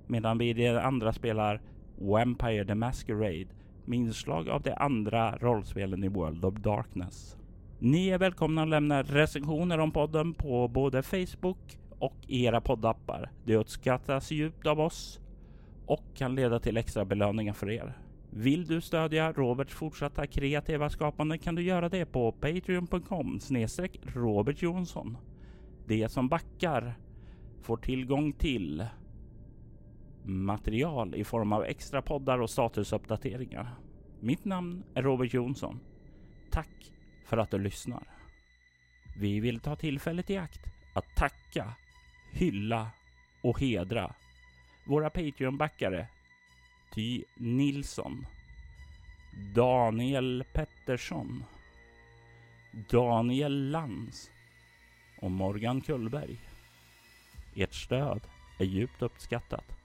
medan 0.08 0.38
vi 0.38 0.50
i 0.50 0.54
det 0.54 0.82
andra 0.82 1.14
spelar 1.14 1.62
Vampire 1.98 2.66
the 2.66 2.76
Masquerade 2.76 3.48
med 3.86 4.00
inslag 4.00 4.50
av 4.50 4.62
de 4.62 4.74
andra 4.78 5.38
rollspelen 5.38 6.04
i 6.04 6.08
World 6.08 6.46
of 6.46 6.54
Darkness. 6.56 7.38
Ni 7.80 8.10
är 8.10 8.18
välkomna 8.18 8.64
att 8.64 8.70
lämna 8.70 9.04
recensioner 9.04 9.78
om 9.78 9.92
podden 9.92 10.34
på 10.34 10.68
både 10.68 11.04
Facebook 11.04 11.78
och 12.02 12.16
i 12.28 12.46
era 12.46 12.62
poddappar. 12.62 13.32
Det 13.44 13.56
uppskattas 13.56 14.32
djupt 14.32 14.68
av 14.68 14.80
oss 14.80 15.20
och 15.86 16.04
kan 16.16 16.36
leda 16.36 16.60
till 16.60 16.78
extra 16.78 17.06
belöningar 17.06 17.54
för 17.54 17.70
er. 17.70 17.98
Vill 18.30 18.68
du 18.68 18.82
stödja 18.82 19.32
Roberts 19.32 19.74
fortsatta 19.74 20.28
kreativa 20.28 20.90
skapande 20.90 21.38
kan 21.38 21.56
du 21.56 21.62
göra 21.62 21.90
det 21.90 22.06
på 22.06 22.32
patreon.com 22.32 23.40
snedstreck 23.40 24.00
Robert 24.04 24.62
Jonsson. 24.62 25.18
De 25.88 26.10
som 26.10 26.30
backar 26.30 26.94
får 27.62 27.78
tillgång 27.78 28.34
till 28.34 28.86
material 30.24 31.16
i 31.16 31.24
form 31.24 31.54
av 31.54 31.64
extra 31.64 32.02
poddar 32.02 32.40
och 32.40 32.50
statusuppdateringar. 32.50 33.76
Mitt 34.20 34.46
namn 34.46 34.84
är 34.94 35.04
Robert 35.04 35.34
Jonsson. 35.34 35.80
Tack 36.52 36.92
för 37.26 37.38
att 37.38 37.52
du 37.52 37.60
lyssnar. 37.60 38.04
Vi 39.18 39.40
vill 39.40 39.60
ta 39.60 39.76
tillfället 39.76 40.30
i 40.30 40.38
akt 40.38 40.66
att 40.94 41.16
tacka, 41.16 41.76
hylla 42.32 42.92
och 43.42 43.60
hedra 43.60 44.14
våra 44.84 45.10
Patreon-backare 45.10 46.08
Ty 46.94 47.24
Nilsson, 47.36 48.26
Daniel 49.56 50.44
Pettersson, 50.54 51.44
Daniel 52.90 53.72
Lands 53.72 54.32
och 55.22 55.32
Morgan 55.32 55.82
Kullberg. 55.82 56.38
Ert 57.56 57.74
stöd 57.74 58.22
är 58.60 58.66
djupt 58.66 59.02
uppskattat. 59.02 59.81